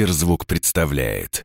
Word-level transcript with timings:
Сберзвук 0.00 0.46
представляет. 0.46 1.44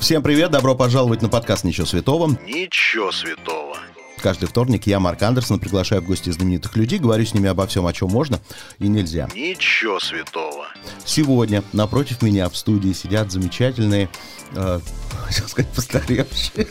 Всем 0.00 0.24
привет, 0.24 0.50
добро 0.50 0.74
пожаловать 0.74 1.22
на 1.22 1.28
подкаст 1.28 1.62
«Ничего 1.62 1.86
святого». 1.86 2.36
Ничего 2.44 3.12
святого. 3.12 3.76
Каждый 4.20 4.46
вторник 4.46 4.88
я, 4.88 4.98
Марк 4.98 5.22
Андерсон, 5.22 5.60
приглашаю 5.60 6.02
в 6.02 6.06
гости 6.06 6.30
знаменитых 6.30 6.74
людей, 6.74 6.98
говорю 6.98 7.24
с 7.24 7.32
ними 7.32 7.48
обо 7.48 7.64
всем, 7.68 7.86
о 7.86 7.92
чем 7.92 8.10
можно 8.10 8.40
и 8.80 8.88
нельзя. 8.88 9.28
Ничего 9.36 10.00
святого. 10.00 10.66
Сегодня 11.04 11.62
напротив 11.72 12.22
меня 12.22 12.48
в 12.48 12.56
студии 12.56 12.92
сидят 12.92 13.30
замечательные, 13.30 14.08
э, 14.56 14.80
хотел 15.26 15.46
сказать, 15.46 15.70
постаревшие. 15.72 16.66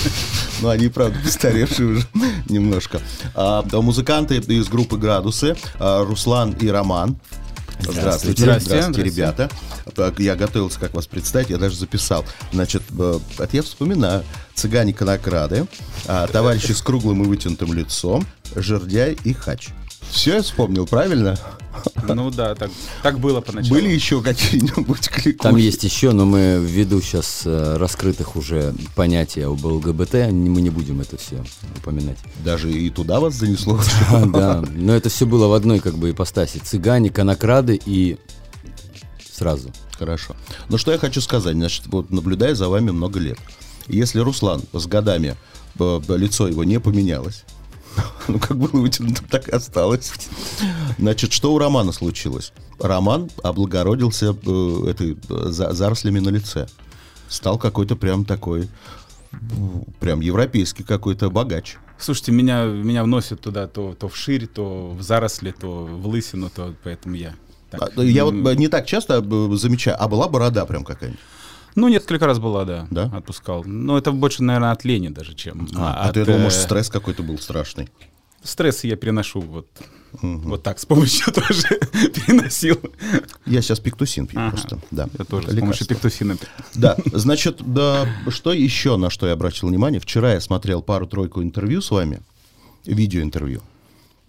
Но 0.62 0.70
они, 0.70 0.88
правда, 0.88 1.18
постаревшие 1.22 1.88
уже 1.88 2.06
немножко. 2.48 3.02
А, 3.34 3.62
Музыканты 3.70 4.36
из 4.38 4.68
группы 4.68 4.96
«Градусы» 4.96 5.58
а, 5.78 6.02
Руслан 6.06 6.52
и 6.52 6.68
Роман. 6.68 7.18
Здравствуйте. 7.80 8.42
Здравствуйте. 8.42 9.02
ребята. 9.02 9.50
Так, 9.94 10.18
Я 10.20 10.36
готовился, 10.36 10.78
как 10.78 10.94
вас 10.94 11.06
представить, 11.06 11.50
я 11.50 11.58
даже 11.58 11.76
записал. 11.76 12.24
Значит, 12.52 12.82
это 12.90 13.48
я 13.52 13.62
вспоминаю. 13.62 14.24
Цыгане 14.54 14.92
конокрады, 14.92 15.66
а, 16.06 16.26
товарищи 16.26 16.72
с 16.72 16.82
круглым 16.82 17.22
и 17.22 17.26
вытянутым 17.26 17.72
лицом, 17.72 18.26
жердяй 18.54 19.18
и 19.24 19.32
хач. 19.32 19.70
Все 20.12 20.34
я 20.36 20.42
вспомнил, 20.42 20.86
правильно? 20.86 21.38
Ну 22.06 22.30
да, 22.30 22.54
так, 22.54 22.70
так 23.02 23.18
было 23.18 23.40
поначалу. 23.40 23.74
Были 23.74 23.88
еще 23.88 24.20
какие-нибудь 24.22 25.08
кликухи? 25.08 25.38
Там 25.42 25.56
есть 25.56 25.82
еще, 25.84 26.12
но 26.12 26.26
мы 26.26 26.58
ввиду 26.60 27.00
сейчас 27.00 27.42
э, 27.46 27.76
раскрытых 27.78 28.36
уже 28.36 28.74
понятий 28.94 29.40
об 29.40 29.64
ЛГБТ, 29.64 30.14
мы 30.30 30.60
не 30.60 30.68
будем 30.68 31.00
это 31.00 31.16
все 31.16 31.42
упоминать. 31.78 32.18
Даже 32.44 32.70
и 32.70 32.90
туда 32.90 33.20
вас 33.20 33.34
занесло? 33.34 33.80
Да, 34.26 34.62
но 34.74 34.94
это 34.94 35.08
все 35.08 35.24
было 35.24 35.46
в 35.46 35.54
одной 35.54 35.80
как 35.80 35.96
бы 35.96 36.10
ипостаси. 36.10 36.58
Цыгане, 36.58 37.08
конокрады 37.08 37.80
и 37.84 38.18
сразу. 39.32 39.72
Хорошо. 39.98 40.36
Ну 40.68 40.76
что 40.76 40.92
я 40.92 40.98
хочу 40.98 41.22
сказать, 41.22 41.54
значит, 41.54 41.86
вот 41.86 42.10
наблюдая 42.10 42.54
за 42.54 42.68
вами 42.68 42.90
много 42.90 43.18
лет. 43.18 43.38
Если 43.88 44.20
Руслан 44.20 44.62
с 44.72 44.86
годами 44.86 45.36
э, 45.78 46.00
лицо 46.08 46.48
его 46.48 46.64
не 46.64 46.78
поменялось, 46.80 47.44
ну 48.28 48.38
как 48.38 48.56
было 48.56 48.80
вытянуто, 48.80 49.22
так 49.28 49.48
и 49.48 49.52
осталось. 49.52 50.12
Значит, 50.98 51.32
что 51.32 51.52
у 51.54 51.58
Романа 51.58 51.92
случилось? 51.92 52.52
Роман 52.78 53.30
облагородился 53.42 54.26
э, 54.46 54.90
этой 54.90 55.12
э, 55.28 55.46
за- 55.50 55.72
зарослями 55.72 56.18
на 56.20 56.30
лице. 56.30 56.66
Стал 57.28 57.58
какой-то 57.58 57.96
прям 57.96 58.24
такой, 58.24 58.68
прям 60.00 60.20
европейский 60.20 60.82
какой-то 60.82 61.30
богач. 61.30 61.76
Слушайте, 61.98 62.32
меня, 62.32 62.64
меня 62.64 63.04
вносят 63.04 63.40
туда 63.40 63.66
то, 63.68 63.94
то 63.94 64.08
вширь, 64.08 64.46
то 64.46 64.90
в 64.90 65.02
заросли, 65.02 65.52
то 65.52 65.84
в 65.84 66.06
лысину, 66.06 66.50
то 66.50 66.74
поэтому 66.82 67.14
я... 67.14 67.34
так. 67.70 67.92
А, 67.96 68.02
Я 68.02 68.24
вот 68.24 68.34
не 68.56 68.68
так 68.68 68.86
часто 68.86 69.24
э, 69.24 69.56
замечаю, 69.56 69.96
а 70.02 70.08
была 70.08 70.28
борода 70.28 70.66
прям 70.66 70.84
какая-нибудь. 70.84 71.20
Ну, 71.74 71.88
несколько 71.88 72.26
раз 72.26 72.38
была, 72.38 72.64
да, 72.64 72.86
Да? 72.90 73.04
отпускал. 73.14 73.64
Но 73.64 73.96
это 73.98 74.12
больше, 74.12 74.42
наверное, 74.42 74.72
от 74.72 74.84
лени 74.84 75.08
даже, 75.08 75.34
чем 75.34 75.68
А, 75.76 76.08
от, 76.08 76.14
то 76.14 76.20
я 76.20 76.26
думал, 76.26 76.40
э, 76.40 76.42
может, 76.44 76.58
стресс 76.60 76.88
какой-то 76.88 77.22
был 77.22 77.38
страшный. 77.38 77.88
стресс 78.42 78.84
я 78.84 78.96
переношу 78.96 79.40
вот, 79.40 79.68
вот 80.20 80.62
так, 80.62 80.78
с 80.78 80.84
помощью 80.86 81.32
тоже 81.32 81.68
переносил. 82.14 82.78
Я 83.46 83.62
сейчас 83.62 83.80
пиктусин 83.80 84.26
пью 84.26 84.40
Ага. 84.40 84.50
просто. 84.50 84.78
Да. 84.90 85.08
Я 85.18 85.24
тоже 85.24 85.48
с 85.48 85.52
Лекарство. 85.52 85.60
помощью 85.60 85.86
пектусина. 85.86 86.36
Да, 86.74 86.96
значит, 87.12 87.58
да, 87.64 88.06
что 88.28 88.52
еще, 88.52 88.96
на 88.96 89.08
что 89.10 89.26
я 89.26 89.32
обратил 89.32 89.68
внимание? 89.68 90.00
Вчера 90.00 90.34
я 90.34 90.40
смотрел 90.40 90.82
пару-тройку 90.82 91.42
интервью 91.42 91.80
с 91.80 91.90
вами, 91.90 92.20
видеоинтервью. 92.84 93.62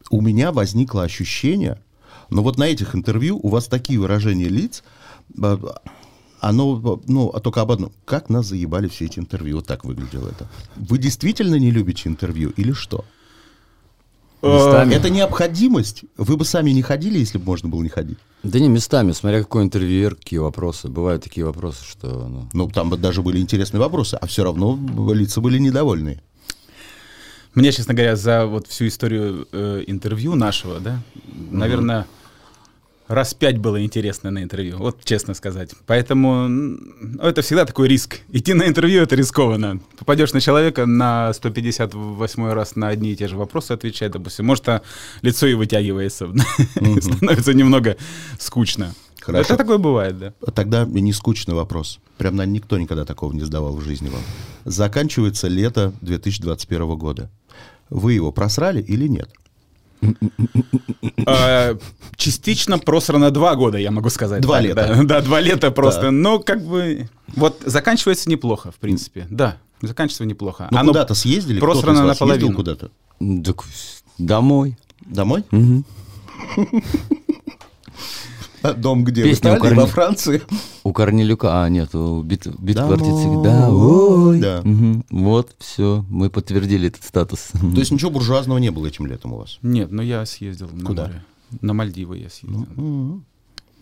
У 0.10 0.22
меня 0.22 0.52
возникло 0.52 1.04
ощущение, 1.04 1.82
но 2.30 2.44
вот 2.44 2.58
на 2.58 2.64
этих 2.68 2.96
интервью 2.96 3.40
у 3.42 3.50
вас 3.50 3.68
такие 3.68 4.00
выражения 4.00 4.48
лиц, 4.48 4.84
а, 5.42 5.82
оно, 6.50 7.02
ну, 7.08 7.30
а 7.30 7.40
только 7.40 7.62
об 7.62 7.72
одном. 7.72 7.92
Как 8.06 8.30
нас 8.30 8.48
заебали 8.48 8.88
все 8.88 9.06
эти 9.06 9.20
интервью? 9.20 9.58
Вот 9.58 9.68
так 9.68 9.86
выглядело 9.86 10.28
это. 10.28 10.50
Вы 10.76 10.98
действительно 10.98 11.56
не 11.56 11.72
любите 11.72 12.10
интервью 12.10 12.52
или 12.58 12.74
что? 12.74 13.06
Местами. 14.42 14.94
Это 14.94 15.10
необходимость. 15.10 16.04
Вы 16.18 16.36
бы 16.36 16.44
сами 16.44 16.72
не 16.72 16.82
ходили, 16.82 17.18
если 17.18 17.38
бы 17.38 17.46
можно 17.46 17.70
было 17.70 17.82
не 17.82 17.88
ходить. 17.88 18.18
Да 18.44 18.60
не 18.60 18.68
местами, 18.68 19.14
смотря 19.14 19.40
какой 19.40 19.64
интервьюер, 19.64 20.16
какие 20.16 20.40
вопросы. 20.40 20.90
Бывают 20.90 21.24
такие 21.24 21.46
вопросы, 21.46 21.86
что... 21.86 22.28
ну, 22.28 22.50
Ну, 22.52 22.70
там 22.70 22.90
бы 22.90 22.98
даже 22.98 23.22
были 23.22 23.40
интересные 23.40 23.80
вопросы, 23.80 24.16
а 24.16 24.28
все 24.28 24.44
равно 24.44 24.78
лица 25.14 25.40
были 25.40 25.60
недовольные. 25.60 26.22
Мне, 27.56 27.72
честно 27.72 27.94
говоря, 27.94 28.18
за 28.18 28.46
вот 28.46 28.68
всю 28.68 28.88
историю 28.88 29.48
э, 29.54 29.84
интервью 29.88 30.36
нашего, 30.36 30.82
да, 30.82 31.00
наверное, 31.52 32.06
раз 33.14 33.34
пять 33.34 33.58
было 33.58 33.84
интересно 33.84 34.32
на 34.32 34.44
интервью, 34.44 34.78
вот 34.78 35.04
честно 35.04 35.34
сказать. 35.34 35.72
Поэтому 35.86 36.48
ну, 36.48 37.22
это 37.22 37.42
всегда 37.42 37.66
такой 37.66 37.88
риск. 37.88 38.20
Идти 38.32 38.54
на 38.54 38.68
интервью 38.68 39.04
это 39.04 39.16
рискованно. 39.16 39.80
Попадешь 39.98 40.34
на 40.34 40.42
человека 40.42 40.86
на 40.86 41.34
158 41.34 42.52
раз 42.52 42.76
на 42.76 42.90
одни 42.90 43.12
и 43.12 43.16
те 43.16 43.28
же 43.28 43.38
вопросы 43.38 43.72
отвечать, 43.72 44.12
допустим, 44.12 44.46
может, 44.46 44.68
а 44.70 44.82
лицо 45.22 45.48
и 45.48 45.54
вытягивается, 45.54 46.28
становится 47.02 47.54
немного 47.54 47.98
скучно. 48.40 48.94
Хорошо. 49.24 49.54
Это 49.54 49.58
такое 49.58 49.78
бывает, 49.78 50.20
да. 50.20 50.34
Тогда 50.54 50.84
не 50.84 51.14
скучный 51.14 51.56
вопрос. 51.56 52.00
Прям, 52.18 52.36
наверное, 52.36 52.56
никто 52.56 52.78
никогда 52.78 53.06
такого 53.06 53.32
не 53.32 53.42
задавал 53.42 53.76
в 53.78 53.82
жизни 53.82 54.10
вам. 54.10 54.22
Заканчивается 54.66 55.48
лето 55.48 55.94
2021 56.02 56.98
года. 56.98 57.32
Вы 57.90 58.14
его 58.14 58.32
просрали 58.34 58.82
или 58.82 59.08
нет? 59.08 59.30
А, 61.26 61.78
Частично 62.16 62.80
просрано 62.80 63.32
два 63.32 63.56
года, 63.56 63.78
я 63.78 63.92
могу 63.92 64.10
сказать. 64.10 64.42
Два 64.42 64.58
так, 64.58 64.66
лета. 64.66 64.96
Да, 64.96 65.04
да, 65.04 65.22
два 65.22 65.40
лета 65.40 65.72
просто. 65.72 66.04
Да. 66.04 66.12
Но 66.12 66.40
как 66.40 66.64
бы... 66.64 67.10
Вот 67.36 67.62
заканчивается 67.66 68.30
неплохо, 68.30 68.72
в 68.72 68.76
принципе. 68.76 69.28
Да, 69.30 69.58
заканчивается 69.82 70.26
неплохо. 70.26 70.68
Ну, 70.72 70.86
куда-то 70.86 71.16
съездили? 71.16 71.60
Просрано 71.60 72.06
наполовину. 72.06 72.56
куда-то? 72.56 72.92
домой. 74.18 74.78
Домой? 75.06 75.44
Мгм. 75.52 75.86
Дом 78.78 79.04
где? 79.04 79.24
Песня 79.24 79.52
в 79.52 79.56
у 79.56 79.58
Италии, 79.58 79.76
Корни- 79.76 79.82
во 79.82 79.88
Франции? 79.88 80.42
У 80.84 80.94
Корнелюка, 80.94 81.64
а 81.64 81.70
нет, 81.70 81.94
у 81.96 82.22
бит, 82.22 82.48
бит 82.60 82.76
Домой. 82.78 82.98
квартицы. 82.98 83.44
Да, 83.44 83.70
ой. 83.70 84.40
Да. 84.40 84.62
Мгм. 84.64 85.06
Вот, 85.10 85.56
все, 85.60 86.06
мы 86.10 86.30
подтвердили 86.30 86.88
этот 86.88 87.04
статус. 87.04 87.50
То 87.52 87.80
есть 87.80 87.92
ничего 87.92 88.12
буржуазного 88.12 88.58
не 88.60 88.72
было 88.72 88.88
этим 88.88 89.06
летом 89.06 89.34
у 89.34 89.38
вас? 89.40 89.58
Нет, 89.62 89.92
но 89.92 90.02
я 90.02 90.26
съездил 90.26 90.70
на 90.72 90.86
Куда? 90.86 91.04
море. 91.08 91.24
На 91.62 91.74
Мальдивы 91.74 92.18
я 92.18 92.30
съездил. 92.30 92.66
Мгм. 92.76 93.26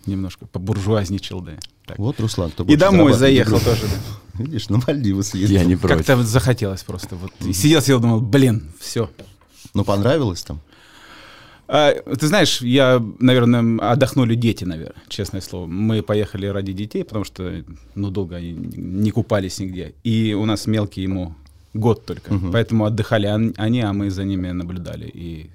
Немножко 0.06 0.46
побуржуазничал, 0.46 1.40
да. 1.42 1.52
Так. 1.86 1.98
Вот, 1.98 2.18
Руслан, 2.18 2.50
кто 2.50 2.64
И 2.64 2.76
домой 2.76 3.12
заехал 3.12 3.60
тоже, 3.60 3.82
да. 3.82 4.42
Видишь, 4.42 4.68
на 4.68 4.80
Мальдивы 4.86 5.22
съездил. 5.22 5.58
Я 5.58 5.64
не 5.64 5.76
против. 5.76 5.98
Как-то 6.06 6.22
захотелось 6.24 6.82
просто. 6.82 7.14
Вот. 7.16 7.30
И 7.40 7.52
сидел, 7.52 7.80
сидел, 7.80 8.00
думал, 8.00 8.20
блин, 8.20 8.72
все. 8.80 9.10
Ну, 9.74 9.84
понравилось 9.84 10.42
там? 10.42 10.60
А, 11.68 11.92
ты 12.18 12.26
знаешь, 12.26 12.60
я, 12.60 13.02
наверное, 13.18 13.78
отдохнули 13.92 14.34
дети, 14.34 14.64
наверное, 14.64 15.02
честное 15.08 15.40
слово. 15.40 15.66
Мы 15.66 16.02
поехали 16.02 16.46
ради 16.46 16.72
детей, 16.72 17.04
потому 17.04 17.24
что, 17.24 17.64
ну, 17.94 18.10
долго 18.10 18.36
они 18.36 18.52
не 18.52 19.10
купались 19.10 19.58
нигде. 19.60 19.94
И 20.04 20.34
у 20.34 20.44
нас 20.44 20.66
мелкий 20.66 21.02
ему 21.02 21.34
год 21.74 22.04
только. 22.04 22.34
Поэтому 22.52 22.84
отдыхали 22.84 23.26
он- 23.26 23.54
они, 23.56 23.80
а 23.80 23.92
мы 23.92 24.10
за 24.10 24.24
ними 24.24 24.50
наблюдали. 24.52 25.06
И 25.14 25.50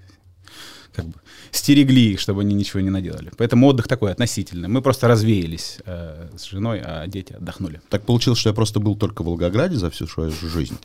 как 0.96 1.06
бы 1.06 1.14
стерегли 1.52 2.14
их, 2.14 2.20
чтобы 2.20 2.42
они 2.42 2.56
ничего 2.56 2.80
не 2.80 2.90
наделали. 2.90 3.30
Поэтому 3.38 3.68
отдых 3.68 3.88
такой 3.88 4.12
относительный. 4.12 4.68
Мы 4.68 4.82
просто 4.82 5.08
развеялись 5.08 5.78
э, 5.86 6.30
с 6.36 6.46
женой, 6.46 6.82
а 6.84 7.06
дети 7.06 7.34
отдохнули. 7.34 7.82
Так 7.90 8.02
получилось, 8.04 8.40
что 8.40 8.50
я 8.50 8.56
просто 8.56 8.80
был 8.80 8.96
только 8.96 9.22
в 9.22 9.26
Волгограде 9.26 9.76
за 9.76 9.90
всю 9.92 10.08
свою 10.08 10.32
жизнь. 10.32 10.78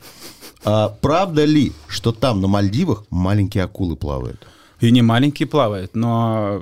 А 0.63 0.89
правда 0.89 1.45
ли, 1.45 1.71
что 1.87 2.11
там 2.11 2.41
на 2.41 2.47
Мальдивах 2.47 3.05
маленькие 3.09 3.63
акулы 3.63 3.95
плавают? 3.95 4.45
И 4.81 4.91
не 4.91 5.01
маленькие 5.01 5.47
плавают, 5.47 5.95
но 5.95 6.61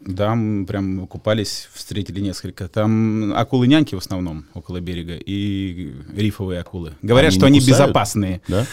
да, 0.00 0.34
мы 0.34 0.66
прям 0.66 1.06
купались, 1.06 1.68
встретили 1.72 2.20
несколько. 2.20 2.68
Там 2.68 3.32
акулы-няньки 3.34 3.94
в 3.94 3.98
основном 3.98 4.44
около 4.54 4.80
берега 4.80 5.14
и 5.16 5.94
рифовые 6.14 6.60
акулы. 6.60 6.92
Говорят, 7.02 7.30
Они 7.30 7.38
что 7.38 7.46
они 7.46 7.60
кусают? 7.60 7.80
безопасные. 7.88 8.40
Да? 8.48 8.66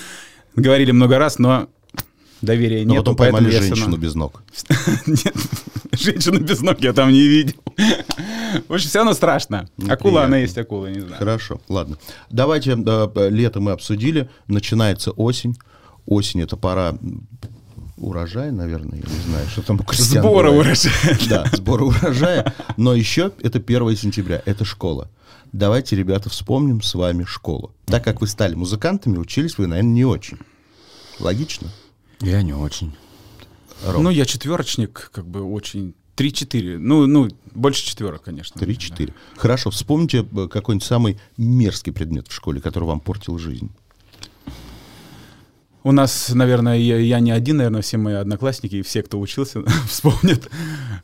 Говорили 0.56 0.92
много 0.92 1.18
раз, 1.18 1.40
но 1.40 1.70
доверия 2.42 2.84
Но 2.86 2.92
нет. 2.96 3.00
потом 3.02 3.16
поймали 3.16 3.50
женщину 3.50 3.96
без 3.98 4.16
ног. 4.16 4.44
Нет, 5.06 5.34
женщину 5.94 6.40
без 6.40 6.60
ног 6.62 6.80
я 6.82 6.92
там 6.92 7.12
не 7.14 7.26
видел. 7.26 7.56
В 8.68 8.74
общем, 8.74 8.90
все 8.90 9.00
равно 9.00 9.14
страшно. 9.14 9.70
Акула, 9.78 9.88
Неприятно. 9.94 10.24
она 10.26 10.38
есть 10.40 10.58
акула, 10.58 10.88
не 10.88 11.00
знаю. 11.00 11.16
Хорошо, 11.18 11.62
ладно. 11.70 11.98
Давайте, 12.30 12.76
да, 12.76 13.10
лето 13.30 13.62
мы 13.62 13.72
обсудили, 13.72 14.30
начинается 14.48 15.12
осень. 15.12 15.56
Осень 16.06 16.42
это 16.42 16.58
пора 16.58 16.98
урожая, 18.02 18.52
наверное, 18.52 19.00
я 19.00 19.06
не 19.06 19.22
знаю, 19.30 19.48
что 19.48 19.62
там 19.62 19.80
у 19.80 19.84
крестьян 19.84 20.24
Сбора 20.24 20.52
бывает. 20.52 20.66
урожая. 20.66 21.20
Да, 21.30 21.46
сбора 21.54 21.84
урожая. 21.86 22.54
Но 22.78 22.94
еще 22.94 23.32
это 23.42 23.60
1 23.60 23.96
сентября, 23.96 24.42
это 24.46 24.66
школа. 24.66 25.10
Давайте, 25.52 25.96
ребята, 25.96 26.30
вспомним 26.30 26.82
с 26.82 26.94
вами 26.94 27.24
школу. 27.26 27.74
Так 27.86 28.04
как 28.04 28.22
вы 28.22 28.28
стали 28.28 28.56
музыкантами, 28.56 29.18
учились 29.18 29.58
вы, 29.58 29.68
наверное, 29.68 29.92
не 29.92 30.06
очень. 30.06 30.38
Логично? 31.20 31.70
Я 32.22 32.42
не 32.42 32.54
очень. 32.54 32.96
Ром? 33.86 34.04
Ну, 34.04 34.10
я 34.10 34.26
четверочник, 34.26 35.12
как 35.14 35.28
бы 35.28 35.42
очень 35.42 35.96
Три-четыре. 36.16 36.78
Ну, 36.78 37.08
ну, 37.08 37.30
больше 37.56 37.84
четверок, 37.84 38.24
конечно. 38.24 38.60
Три-четыре. 38.60 39.14
Хорошо, 39.38 39.72
вспомните 39.72 40.28
э, 40.32 40.48
какой-нибудь 40.48 40.86
самый 40.86 41.20
мерзкий 41.38 41.92
предмет 41.92 42.28
в 42.28 42.34
школе, 42.34 42.62
который 42.62 42.84
вам 42.84 43.00
портил 43.00 43.38
жизнь. 43.40 43.72
У 45.84 45.92
нас, 45.92 46.30
наверное, 46.34 46.78
я, 46.78 46.98
я 46.98 47.20
не 47.20 47.32
один, 47.32 47.58
наверное, 47.58 47.82
все 47.82 47.98
мои 47.98 48.14
одноклассники 48.14 48.76
и 48.76 48.82
все, 48.84 49.02
кто 49.02 49.20
учился, 49.20 49.64
вспомнят, 49.88 50.48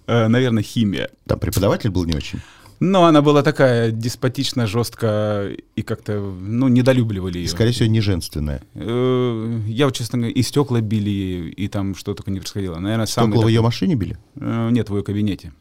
э, 0.06 0.28
наверное, 0.28 0.62
химия. 0.64 1.10
Там 1.26 1.40
преподаватель 1.40 1.90
был 1.90 2.06
не 2.06 2.14
очень. 2.16 2.40
Но 2.80 3.06
она 3.06 3.24
была 3.24 3.42
такая 3.42 3.90
деспотично, 3.90 4.68
жестко 4.68 5.50
и 5.76 5.82
как-то, 5.82 6.20
ну, 6.20 6.68
недолюбливали 6.68 7.40
ее. 7.40 7.48
скорее 7.48 7.72
всего, 7.72 7.90
неженственное. 7.90 8.62
Э, 8.76 9.62
Я 9.66 9.86
вот, 9.86 9.96
честно 9.96 10.20
говоря, 10.20 10.34
и 10.34 10.44
стекла 10.44 10.80
били, 10.80 11.50
и 11.58 11.68
там 11.70 11.96
что 11.96 12.14
только 12.14 12.30
не 12.30 12.40
происходило. 12.40 12.78
Наверное, 12.78 13.08
самый... 13.08 13.30
Стекла 13.30 13.38
в 13.40 13.42
такой- 13.42 13.54
ее 13.54 13.62
машине 13.62 13.96
били? 13.96 14.18
Э, 14.36 14.70
Нет, 14.72 14.92
в 14.92 14.96
ее 14.96 15.02
кабинете. 15.04 15.54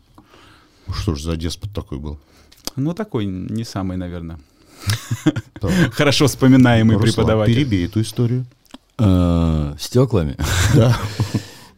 Что 0.94 1.14
ж 1.14 1.22
за 1.22 1.36
деспот 1.36 1.72
такой 1.72 1.98
был? 1.98 2.19
Ну, 2.76 2.92
такой 2.92 3.24
не 3.24 3.64
самый, 3.64 3.96
наверное, 3.96 4.38
хорошо 5.92 6.26
вспоминаемый 6.26 6.98
преподаватель. 7.00 7.54
перебей 7.54 7.86
эту 7.86 8.02
историю. 8.02 8.44
Э, 8.98 9.75
Стеклами? 9.78 10.37
Да. 10.75 10.96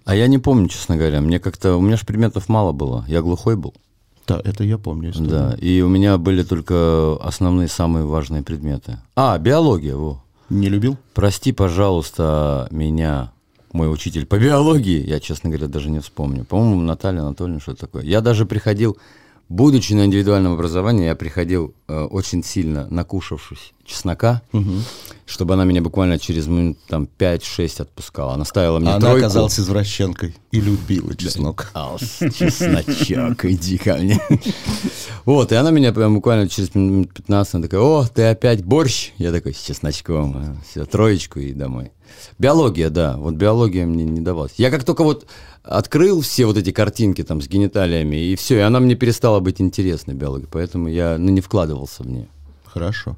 А 0.04 0.14
я 0.14 0.26
не 0.26 0.38
помню, 0.38 0.68
честно 0.68 0.96
говоря. 0.96 1.20
Мне 1.20 1.38
как-то... 1.38 1.76
У 1.76 1.80
меня 1.80 1.96
же 1.96 2.06
предметов 2.06 2.48
мало 2.48 2.72
было. 2.72 3.04
Я 3.08 3.20
глухой 3.20 3.56
был. 3.56 3.74
Да, 4.26 4.40
это 4.42 4.64
я 4.64 4.78
помню. 4.78 5.10
историю. 5.10 5.30
Да. 5.30 5.54
И 5.58 5.80
у 5.80 5.88
меня 5.88 6.16
были 6.16 6.42
только 6.42 7.16
основные, 7.20 7.68
самые 7.68 8.04
важные 8.04 8.42
предметы. 8.42 8.98
А, 9.16 9.36
биология, 9.38 9.96
во. 9.96 10.22
Не 10.48 10.68
любил? 10.68 10.96
Прости, 11.12 11.52
пожалуйста, 11.52 12.68
меня, 12.70 13.32
мой 13.72 13.92
учитель 13.92 14.24
по 14.24 14.38
биологии, 14.38 15.06
я, 15.06 15.20
честно 15.20 15.50
говоря, 15.50 15.66
даже 15.66 15.90
не 15.90 16.00
вспомню. 16.00 16.44
По-моему, 16.44 16.80
Наталья 16.80 17.20
Анатольевна, 17.20 17.60
что 17.60 17.74
такое. 17.74 18.02
Я 18.02 18.22
даже 18.22 18.46
приходил, 18.46 18.96
будучи 19.50 19.92
на 19.92 20.06
индивидуальном 20.06 20.54
образовании, 20.54 21.04
я 21.04 21.16
приходил 21.16 21.74
э, 21.86 22.02
очень 22.04 22.42
сильно 22.42 22.86
накушавшись 22.88 23.74
чеснока, 23.88 24.42
чтобы 25.26 25.54
она 25.54 25.64
меня 25.64 25.82
буквально 25.82 26.18
через 26.18 26.46
минут 26.46 26.78
там 26.86 27.08
5-6 27.18 27.82
отпускала. 27.82 28.34
Она 28.34 28.44
ставила 28.44 28.78
мне 28.78 28.90
Она 28.90 29.00
тройку. 29.00 29.18
оказалась 29.18 29.58
извращенкой 29.58 30.36
и 30.52 30.60
любила 30.60 31.16
чеснок. 31.16 31.70
Ас, 31.74 32.18
чесночок, 32.18 33.44
иди 33.46 33.78
ко 33.78 33.96
мне. 33.96 34.20
Вот, 35.24 35.52
и 35.52 35.54
она 35.54 35.70
меня 35.70 35.92
прям 35.92 36.14
буквально 36.14 36.48
через 36.48 36.74
минут 36.74 37.12
15, 37.12 37.54
она 37.54 37.62
такая, 37.62 37.80
о, 37.80 38.06
ты 38.06 38.24
опять 38.24 38.64
борщ? 38.64 39.12
Я 39.18 39.32
такой, 39.32 39.54
с 39.54 39.60
чесночком, 39.60 40.58
все, 40.68 40.84
троечку 40.84 41.40
и 41.40 41.52
домой. 41.52 41.92
Биология, 42.38 42.88
да, 42.88 43.16
вот 43.16 43.34
биология 43.34 43.84
мне 43.84 44.04
не 44.04 44.20
давалась. 44.20 44.52
Я 44.56 44.70
как 44.70 44.84
только 44.84 45.04
вот 45.04 45.26
открыл 45.62 46.22
все 46.22 46.46
вот 46.46 46.56
эти 46.56 46.72
картинки 46.72 47.22
там 47.22 47.42
с 47.42 47.48
гениталиями, 47.48 48.16
и 48.16 48.36
все, 48.36 48.56
и 48.56 48.60
она 48.60 48.80
мне 48.80 48.94
перестала 48.94 49.40
быть 49.40 49.60
интересной, 49.60 50.14
биология, 50.14 50.48
поэтому 50.50 50.88
я 50.88 51.18
ну, 51.18 51.30
не 51.30 51.40
вкладывался 51.40 52.02
в 52.02 52.06
нее. 52.06 52.28
Хорошо. 52.64 53.16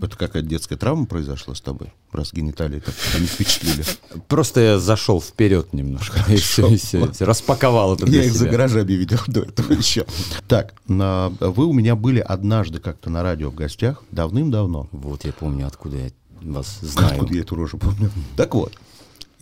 Это 0.00 0.16
какая-то 0.16 0.48
детская 0.48 0.76
травма 0.76 1.06
произошла 1.06 1.54
с 1.54 1.60
тобой? 1.60 1.92
Раз 2.12 2.32
гениталии 2.32 2.78
так 2.80 2.94
не 3.18 3.26
впечатлили. 3.26 3.84
Просто 4.28 4.60
я 4.60 4.78
зашел 4.78 5.20
вперед 5.20 5.72
немножко, 5.72 6.22
и 6.28 6.36
все, 6.36 6.68
и 6.68 6.76
все, 6.76 7.08
распаковал 7.24 7.94
это 7.94 8.06
Я 8.06 8.24
их 8.24 8.32
за 8.32 8.48
гаражами 8.48 8.92
видел 8.92 9.18
до 9.26 9.40
этого 9.42 9.72
еще. 9.72 10.06
Так, 10.46 10.74
на- 10.86 11.30
вы 11.40 11.66
у 11.66 11.72
меня 11.72 11.96
были 11.96 12.20
однажды 12.20 12.78
как-то 12.78 13.10
на 13.10 13.22
радио 13.22 13.50
в 13.50 13.54
гостях, 13.54 14.02
давным-давно. 14.12 14.88
Вот 14.92 15.24
я 15.24 15.32
помню, 15.32 15.66
откуда 15.66 15.96
я 15.96 16.10
вас 16.42 16.78
знаю. 16.80 17.14
Откуда 17.14 17.34
я 17.34 17.40
эту 17.40 17.56
рожу 17.56 17.78
помню? 17.78 18.10
Так 18.36 18.54
вот. 18.54 18.72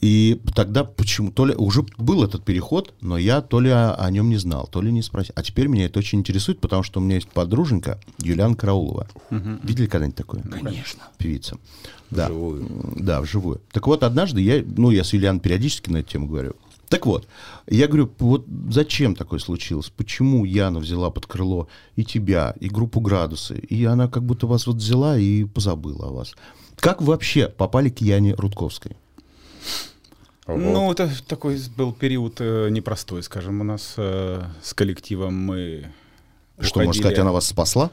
И 0.00 0.40
тогда 0.54 0.84
почему 0.84 1.30
то 1.30 1.44
ли 1.44 1.54
уже 1.54 1.84
был 1.98 2.24
этот 2.24 2.42
переход, 2.42 2.94
но 3.02 3.18
я 3.18 3.42
то 3.42 3.60
ли 3.60 3.68
о, 3.68 3.94
о 3.94 4.10
нем 4.10 4.30
не 4.30 4.38
знал, 4.38 4.66
то 4.66 4.80
ли 4.80 4.90
не 4.90 5.02
спросил. 5.02 5.34
А 5.36 5.42
теперь 5.42 5.66
меня 5.68 5.86
это 5.86 5.98
очень 5.98 6.20
интересует, 6.20 6.58
потому 6.60 6.82
что 6.82 7.00
у 7.00 7.02
меня 7.02 7.16
есть 7.16 7.28
подруженька 7.28 8.00
Юлиана 8.18 8.54
Караулова. 8.54 9.08
Видели 9.30 9.86
когда-нибудь 9.86 10.16
такое? 10.16 10.42
Конечно. 10.42 11.02
Певица. 11.18 11.58
Да. 12.10 12.26
Вживую. 12.26 12.66
Да, 12.96 13.20
вживую. 13.20 13.60
Так 13.72 13.86
вот, 13.86 14.02
однажды 14.02 14.40
я, 14.40 14.64
ну, 14.64 14.90
я 14.90 15.04
с 15.04 15.12
Юлианой 15.12 15.40
периодически 15.40 15.90
на 15.90 15.98
эту 15.98 16.10
тему 16.10 16.28
говорю. 16.28 16.54
Так 16.88 17.06
вот, 17.06 17.28
я 17.68 17.86
говорю, 17.86 18.10
вот 18.18 18.46
зачем 18.68 19.14
такое 19.14 19.38
случилось? 19.38 19.92
Почему 19.96 20.44
Яна 20.44 20.80
взяла 20.80 21.10
под 21.10 21.26
крыло 21.26 21.68
и 21.94 22.04
тебя, 22.04 22.54
и 22.58 22.68
группу 22.68 23.00
«Градусы», 23.00 23.58
и 23.58 23.84
она 23.84 24.08
как 24.08 24.24
будто 24.24 24.48
вас 24.48 24.66
вот 24.66 24.76
взяла 24.76 25.16
и 25.16 25.44
позабыла 25.44 26.08
о 26.08 26.12
вас? 26.12 26.34
Как 26.76 27.00
вы 27.00 27.08
вообще 27.08 27.46
попали 27.46 27.90
к 27.90 28.00
Яне 28.00 28.34
Рудковской? 28.34 28.96
Ну, 30.56 30.90
это 30.92 31.10
такой 31.26 31.58
был 31.76 31.92
период 31.92 32.40
э, 32.40 32.68
непростой, 32.70 33.22
скажем, 33.22 33.60
у 33.60 33.64
нас 33.64 33.94
э, 33.96 34.42
с 34.62 34.74
коллективом 34.74 35.34
мы 35.34 35.86
Что, 36.58 36.80
можно 36.80 36.90
уходили- 36.90 37.02
сказать, 37.02 37.18
она 37.18 37.32
вас 37.32 37.46
спасла? 37.46 37.90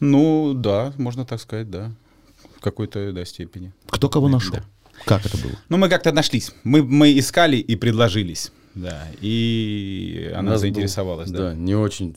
Ну, 0.00 0.54
да, 0.54 0.92
можно 0.96 1.24
так 1.24 1.40
сказать, 1.40 1.70
да. 1.70 1.90
В 2.56 2.60
какой-то, 2.60 3.12
да, 3.12 3.24
степени. 3.24 3.72
Кто 3.88 4.08
кого 4.08 4.28
нашел? 4.28 4.54
Да. 4.54 4.64
Как 5.04 5.26
это 5.26 5.36
было? 5.38 5.52
Ну, 5.68 5.76
мы 5.76 5.88
как-то 5.88 6.12
нашлись. 6.12 6.52
Мы, 6.64 6.82
мы 6.82 7.16
искали 7.18 7.56
и 7.56 7.76
предложились. 7.76 8.52
Да, 8.74 9.08
и 9.20 10.32
она 10.36 10.52
нас 10.52 10.60
заинтересовалась, 10.60 11.30
был, 11.30 11.38
да. 11.38 11.54
не 11.54 11.74
очень 11.74 12.16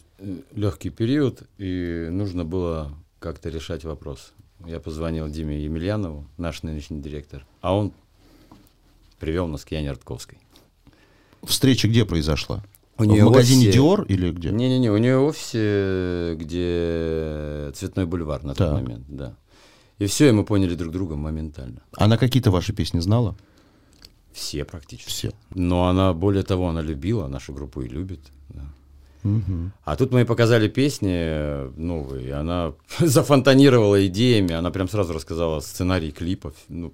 легкий 0.54 0.90
период, 0.92 1.44
и 1.58 2.08
нужно 2.12 2.46
было 2.46 2.92
как-то 3.20 3.50
решать 3.50 3.84
вопрос. 3.84 4.34
Я 4.68 4.80
позвонил 4.80 5.28
Диме 5.28 5.64
Емельянову, 5.64 6.28
наш 6.38 6.62
нынешний 6.62 7.02
директор, 7.02 7.46
а 7.62 7.76
он 7.76 7.94
привел 9.22 9.48
нас 9.48 9.64
к 9.64 9.72
Яне 9.72 9.92
Рудковской. 9.92 10.40
Встреча 11.44 11.88
где 11.88 12.04
произошла? 12.06 12.64
У 12.98 13.04
в 13.04 13.06
неё 13.08 13.26
магазине 13.26 13.62
офисе- 13.68 13.74
Диор 13.74 14.02
или 14.04 14.32
где? 14.32 14.50
Не-не-не, 14.52 14.92
у 14.92 14.98
нее 14.98 15.18
в 15.18 15.24
офисе, 15.24 16.36
где 16.36 17.72
Цветной 17.76 18.06
бульвар 18.06 18.44
на 18.44 18.54
тот 18.54 18.68
Так. 18.68 18.74
момент, 18.82 19.06
да. 19.08 19.36
И 20.00 20.06
все, 20.06 20.30
и 20.30 20.32
мы 20.32 20.44
поняли 20.44 20.76
друг 20.76 20.92
друга 20.92 21.16
моментально. 21.16 21.82
Она 21.98 22.18
какие-то 22.18 22.52
ваши 22.52 22.74
песни 22.74 23.00
знала? 23.00 23.36
Все 24.34 24.66
практически. 24.66 25.10
Все. 25.10 25.32
Но 25.56 25.88
она, 25.88 26.14
более 26.14 26.44
того, 26.44 26.68
она 26.70 26.82
любила 26.82 27.28
нашу 27.28 27.54
группу 27.54 27.82
и 27.82 27.88
любит. 27.88 28.20
да. 28.50 28.64
А 29.86 29.96
тут 29.96 30.12
мы 30.12 30.20
ей 30.22 30.26
показали 30.26 30.68
песни 30.68 31.14
э, 31.14 31.72
новые, 31.78 32.28
и 32.28 32.32
она 32.32 32.74
зафонтанировала 33.00 34.06
идеями, 34.08 34.54
она 34.54 34.72
прям 34.72 34.90
сразу 34.90 35.14
рассказала 35.14 35.60
сценарий 35.60 36.12
клипов. 36.12 36.54
Ну, 36.70 36.92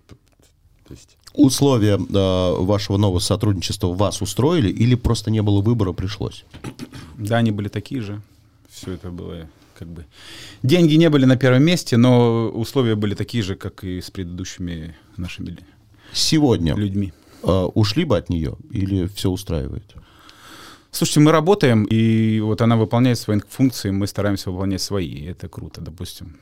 то 0.87 0.93
есть, 0.93 1.17
Условия 1.33 1.97
э, 1.97 2.61
вашего 2.63 2.97
нового 2.97 3.19
сотрудничества 3.19 3.93
вас 3.93 4.21
устроили 4.21 4.69
или 4.69 4.95
просто 4.95 5.29
не 5.29 5.41
было 5.41 5.61
выбора, 5.61 5.93
пришлось? 5.93 6.45
Да, 7.17 7.37
они 7.37 7.51
были 7.51 7.67
такие 7.67 8.01
же. 8.01 8.21
Все 8.69 8.93
это 8.93 9.11
было 9.11 9.47
как 9.77 9.87
бы... 9.87 10.05
Деньги 10.63 10.95
не 10.95 11.09
были 11.09 11.25
на 11.25 11.37
первом 11.37 11.63
месте, 11.63 11.97
но 11.97 12.49
условия 12.49 12.95
были 12.95 13.13
такие 13.13 13.43
же, 13.43 13.55
как 13.55 13.83
и 13.83 14.01
с 14.01 14.09
предыдущими 14.09 14.95
нашими 15.17 15.57
Сегодня 16.13 16.75
людьми. 16.75 17.13
э, 17.43 17.69
ушли 17.75 18.05
бы 18.05 18.17
от 18.17 18.29
нее 18.29 18.55
или 18.71 19.07
все 19.07 19.29
устраивает? 19.29 19.83
Слушайте, 20.91 21.19
мы 21.19 21.31
работаем, 21.31 21.83
и 21.83 22.39
вот 22.39 22.61
она 22.61 22.75
выполняет 22.77 23.19
свои 23.19 23.39
функции, 23.47 23.91
мы 23.91 24.07
стараемся 24.07 24.49
выполнять 24.49 24.81
свои. 24.81 25.07
и 25.07 25.25
Это 25.25 25.47
круто, 25.47 25.81
допустим. 25.81 26.37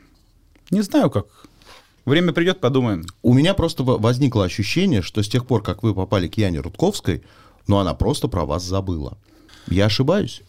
Не 0.71 0.81
знаю, 0.81 1.09
как. 1.09 1.25
Время 2.05 2.33
придет, 2.33 2.59
подумаем. 2.59 3.05
У 3.23 3.33
меня 3.33 3.53
просто 3.53 3.83
во- 3.83 3.97
возникло 3.97 4.45
ощущение, 4.45 5.01
что 5.01 5.23
с 5.23 5.27
тех 5.27 5.45
пор, 5.45 5.63
как 5.63 5.81
вы 5.81 5.93
попали 5.93 6.27
к 6.27 6.37
Яне 6.37 6.59
Рудковской, 6.59 7.23
ну 7.67 7.77
она 7.77 7.93
просто 7.95 8.27
про 8.27 8.45
вас 8.45 8.63
забыла. 8.63 9.17
Я 9.67 9.85
ошибаюсь? 9.85 10.41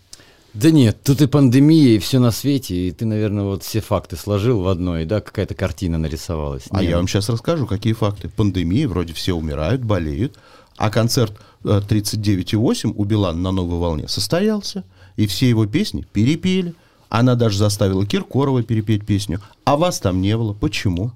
Да 0.52 0.70
нет, 0.70 1.02
тут 1.02 1.20
и 1.20 1.26
пандемия, 1.26 1.96
и 1.96 1.98
все 1.98 2.18
на 2.18 2.30
свете, 2.30 2.88
и 2.88 2.90
ты, 2.90 3.04
наверное, 3.04 3.44
вот 3.44 3.62
все 3.62 3.80
факты 3.80 4.16
сложил 4.16 4.62
в 4.62 4.68
одно, 4.68 4.98
и 4.98 5.04
да, 5.04 5.20
какая-то 5.20 5.54
картина 5.54 5.98
нарисовалась. 5.98 6.64
А 6.70 6.82
я 6.82 6.92
ну, 6.92 6.96
вам 6.96 7.08
сейчас 7.08 7.28
расскажу, 7.28 7.66
какие 7.66 7.92
факты. 7.92 8.30
Пандемия, 8.30 8.88
вроде 8.88 9.12
все 9.12 9.34
умирают, 9.34 9.82
болеют, 9.82 10.38
а 10.78 10.90
концерт 10.90 11.34
э, 11.64 11.82
39,8 11.86 12.92
у 12.94 13.04
Билана 13.04 13.38
на 13.38 13.52
новой 13.52 13.78
волне 13.78 14.08
состоялся, 14.08 14.84
и 15.16 15.26
все 15.26 15.48
его 15.48 15.66
песни 15.66 16.06
перепели. 16.12 16.74
Она 17.08 17.34
даже 17.34 17.58
заставила 17.58 18.06
Киркорова 18.06 18.62
перепеть 18.62 19.06
песню. 19.06 19.40
А 19.64 19.76
вас 19.76 20.00
там 20.00 20.20
не 20.20 20.36
было. 20.36 20.54
Почему? 20.54 21.12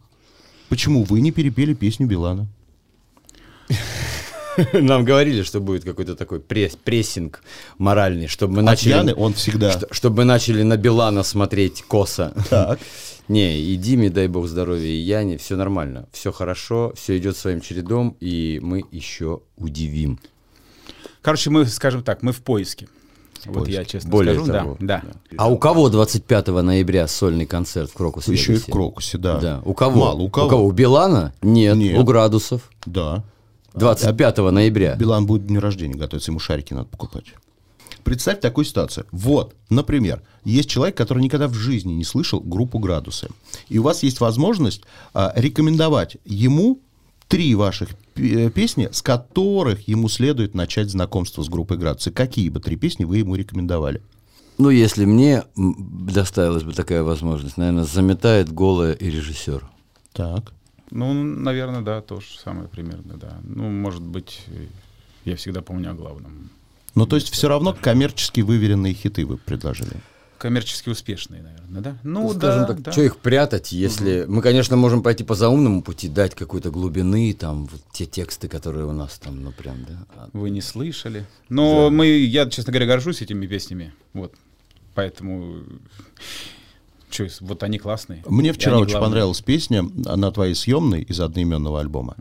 Почему 0.70 1.02
вы 1.04 1.20
не 1.20 1.32
перепели 1.32 1.74
песню 1.74 2.06
Билана? 2.06 2.46
Нам 4.72 5.04
говорили, 5.04 5.42
что 5.42 5.60
будет 5.60 5.84
какой-то 5.84 6.14
такой 6.14 6.38
пресс- 6.38 6.78
прессинг 6.82 7.42
моральный, 7.78 8.28
чтобы 8.28 8.54
мы 8.54 8.62
начали... 8.62 8.90
Яны 8.90 9.14
он 9.14 9.34
всегда... 9.34 9.72
Что- 9.72 9.92
чтобы 9.92 10.18
мы 10.18 10.24
начали 10.24 10.62
на 10.62 10.76
Билана 10.76 11.24
смотреть 11.24 11.82
косо. 11.82 12.32
Так. 12.48 12.78
Не, 13.28 13.60
и 13.60 13.76
Диме, 13.76 14.10
дай 14.10 14.28
бог 14.28 14.46
здоровья, 14.46 14.86
и 14.88 14.96
Яне, 14.96 15.38
все 15.38 15.56
нормально, 15.56 16.08
все 16.12 16.30
хорошо, 16.30 16.92
все 16.96 17.18
идет 17.18 17.36
своим 17.36 17.60
чередом, 17.60 18.16
и 18.20 18.60
мы 18.62 18.84
еще 18.92 19.40
удивим. 19.56 20.18
Короче, 21.22 21.50
мы, 21.50 21.66
скажем 21.66 22.02
так, 22.02 22.22
мы 22.22 22.32
в 22.32 22.40
поиске. 22.42 22.88
Вот 23.46 23.64
поиске. 23.64 23.72
я 23.72 23.84
честно 23.84 24.10
Более 24.10 24.34
скажу. 24.34 24.52
того. 24.52 24.76
Да, 24.80 25.02
да. 25.04 25.12
А 25.36 25.50
у 25.50 25.58
кого 25.58 25.88
25 25.88 26.48
ноября 26.48 27.08
сольный 27.08 27.46
концерт 27.46 27.90
в 27.90 27.94
Крокусе? 27.94 28.32
Еще 28.32 28.54
и 28.54 28.56
в 28.56 28.66
Крокусе, 28.66 29.18
да. 29.18 29.38
Да. 29.40 29.62
У 29.64 29.74
кого? 29.74 30.00
Мало, 30.00 30.20
у 30.20 30.28
кого? 30.28 30.64
У 30.64 30.70
Билана? 30.72 31.32
Нет. 31.42 31.76
Нет. 31.76 31.98
У 31.98 32.04
Градусов. 32.04 32.70
Да. 32.86 33.24
25 33.74 34.38
ноября. 34.38 34.96
Билан 34.96 35.26
будет 35.26 35.42
к 35.42 35.46
дню 35.46 35.60
рождения 35.60 35.94
готовиться, 35.94 36.30
ему 36.30 36.40
шарики 36.40 36.74
надо 36.74 36.88
покупать. 36.88 37.26
представь 38.02 38.40
такую 38.40 38.64
ситуацию. 38.64 39.06
Вот, 39.12 39.54
например, 39.68 40.22
есть 40.44 40.68
человек, 40.68 40.96
который 40.96 41.22
никогда 41.22 41.46
в 41.48 41.54
жизни 41.54 41.92
не 41.92 42.04
слышал 42.04 42.40
группу 42.40 42.78
«Градусы». 42.78 43.28
И 43.68 43.78
у 43.78 43.82
вас 43.82 44.02
есть 44.02 44.20
возможность 44.20 44.82
а, 45.14 45.32
рекомендовать 45.36 46.16
ему 46.24 46.80
три 47.28 47.54
ваших 47.54 47.90
песни, 48.50 48.88
с 48.92 49.02
которых 49.02 49.88
ему 49.88 50.08
следует 50.08 50.54
начать 50.54 50.90
знакомство 50.90 51.42
с 51.42 51.48
группой 51.48 51.76
«Градусы». 51.76 52.10
Какие 52.10 52.48
бы 52.48 52.60
три 52.60 52.76
песни 52.76 53.04
вы 53.04 53.18
ему 53.18 53.34
рекомендовали? 53.34 54.02
Ну, 54.58 54.68
если 54.70 55.06
мне 55.06 55.44
доставилась 55.56 56.64
бы 56.64 56.72
такая 56.72 57.02
возможность, 57.02 57.56
наверное, 57.56 57.84
заметает 57.84 58.52
голая 58.52 58.92
и 58.92 59.10
режиссер. 59.10 59.64
Так. 60.12 60.52
Ну, 60.90 61.12
наверное, 61.12 61.82
да, 61.82 62.00
то 62.02 62.20
же 62.20 62.26
самое 62.42 62.68
примерно, 62.68 63.14
да. 63.14 63.38
Ну, 63.42 63.70
может 63.70 64.02
быть, 64.02 64.42
э, 64.48 64.66
я 65.24 65.36
всегда 65.36 65.62
помню 65.62 65.92
о 65.92 65.94
главном. 65.94 66.50
Ну, 66.94 67.06
то 67.06 67.16
есть 67.16 67.30
все 67.30 67.48
равно 67.48 67.72
коммерчески 67.72 68.40
выверенные 68.40 68.92
хиты 68.92 69.24
вы 69.24 69.38
предложили. 69.38 69.92
Коммерчески 70.40 70.88
успешные, 70.88 71.42
наверное, 71.42 71.82
да? 71.82 71.98
Ну, 72.02 72.32
Скажем 72.32 72.62
да, 72.62 72.66
так, 72.68 72.80
да. 72.80 72.92
что 72.92 73.02
их 73.02 73.18
прятать, 73.18 73.72
если... 73.72 74.24
Мы, 74.26 74.40
конечно, 74.40 74.74
можем 74.74 75.02
пойти 75.02 75.22
по 75.22 75.34
заумному 75.34 75.82
пути, 75.82 76.08
дать 76.08 76.34
какой-то 76.34 76.70
глубины, 76.70 77.34
там, 77.34 77.66
вот 77.66 77.82
те 77.92 78.06
тексты, 78.06 78.48
которые 78.48 78.86
у 78.86 78.92
нас 78.92 79.18
там, 79.18 79.42
ну, 79.44 79.52
прям, 79.52 79.84
да. 79.84 80.06
А 80.16 80.30
Вы 80.32 80.48
не 80.48 80.62
слышали. 80.62 81.26
Но 81.50 81.90
мы, 81.90 82.06
я, 82.06 82.48
честно 82.48 82.72
говоря, 82.72 82.86
горжусь 82.86 83.20
этими 83.20 83.46
песнями. 83.46 83.92
Вот. 84.14 84.32
Поэтому... 84.94 85.62
Че, 87.10 87.28
вот 87.40 87.62
они 87.62 87.78
классные. 87.78 88.22
Мне 88.26 88.54
вчера 88.54 88.78
очень 88.78 88.92
главные. 88.92 89.10
понравилась 89.10 89.42
песня 89.42 89.82
на 89.82 90.32
твоей 90.32 90.54
съемной 90.54 91.02
из 91.02 91.20
одноименного 91.20 91.80
альбома. 91.80 92.16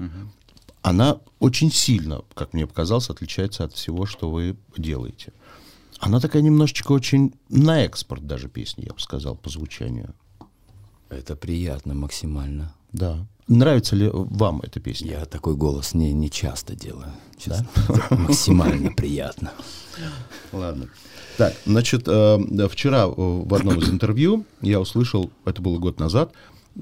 Она 0.81 1.19
очень 1.39 1.71
сильно, 1.71 2.23
как 2.33 2.51
мне 2.51 2.67
показалось, 2.67 3.09
отличается 3.09 3.63
от 3.63 3.71
всего, 3.71 4.05
что 4.05 4.29
вы 4.29 4.57
делаете. 4.75 5.31
Она 5.99 6.19
такая 6.19 6.41
немножечко 6.41 6.93
очень 6.93 7.33
на 7.49 7.83
экспорт 7.83 8.25
даже 8.25 8.47
песня, 8.47 8.85
я 8.87 8.93
бы 8.93 8.99
сказал, 8.99 9.35
по 9.35 9.49
звучанию. 9.49 10.15
Это 11.09 11.35
приятно 11.35 11.93
максимально. 11.93 12.73
Да. 12.93 13.27
Нравится 13.47 13.95
ли 13.95 14.09
вам 14.13 14.61
эта 14.61 14.79
песня? 14.79 15.11
Я 15.11 15.25
такой 15.25 15.55
голос 15.55 15.93
не, 15.93 16.13
не 16.13 16.29
часто 16.29 16.75
делаю. 16.75 17.11
честно. 17.37 17.67
Максимально 18.11 18.91
приятно. 18.91 19.51
Ладно. 20.51 20.87
Так, 21.37 21.55
значит, 21.65 22.03
э, 22.07 22.37
да, 22.49 22.67
вчера 22.67 23.05
э, 23.05 23.11
в 23.15 23.53
одном 23.53 23.79
из 23.79 23.89
интервью 23.89 24.45
я 24.61 24.79
услышал, 24.79 25.31
это 25.45 25.61
было 25.61 25.79
год 25.79 25.99
назад, 25.99 26.33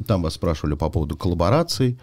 там 0.07 0.21
вас 0.21 0.33
спрашивали 0.33 0.75
по 0.75 0.89
поводу 0.89 1.15
коллабораций, 1.15 1.97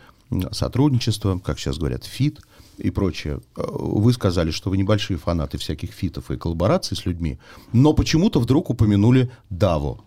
сотрудничества, 0.51 1.39
как 1.39 1.59
сейчас 1.59 1.79
говорят, 1.79 2.05
фит 2.05 2.41
и 2.79 2.91
прочее. 2.91 3.41
Э, 3.57 3.63
Вы 3.67 4.13
сказали, 4.13 4.51
что 4.51 4.71
вы 4.71 4.77
небольшие 4.77 5.17
фанаты 5.19 5.59
всяких 5.59 5.91
фитов 5.93 6.31
и 6.31 6.37
коллабораций 6.37 6.97
с 6.97 7.07
людьми, 7.07 7.39
но 7.73 7.93
почему-то 7.93 8.41
вдруг 8.41 8.71
упомянули 8.71 9.31
Даву. 9.51 10.01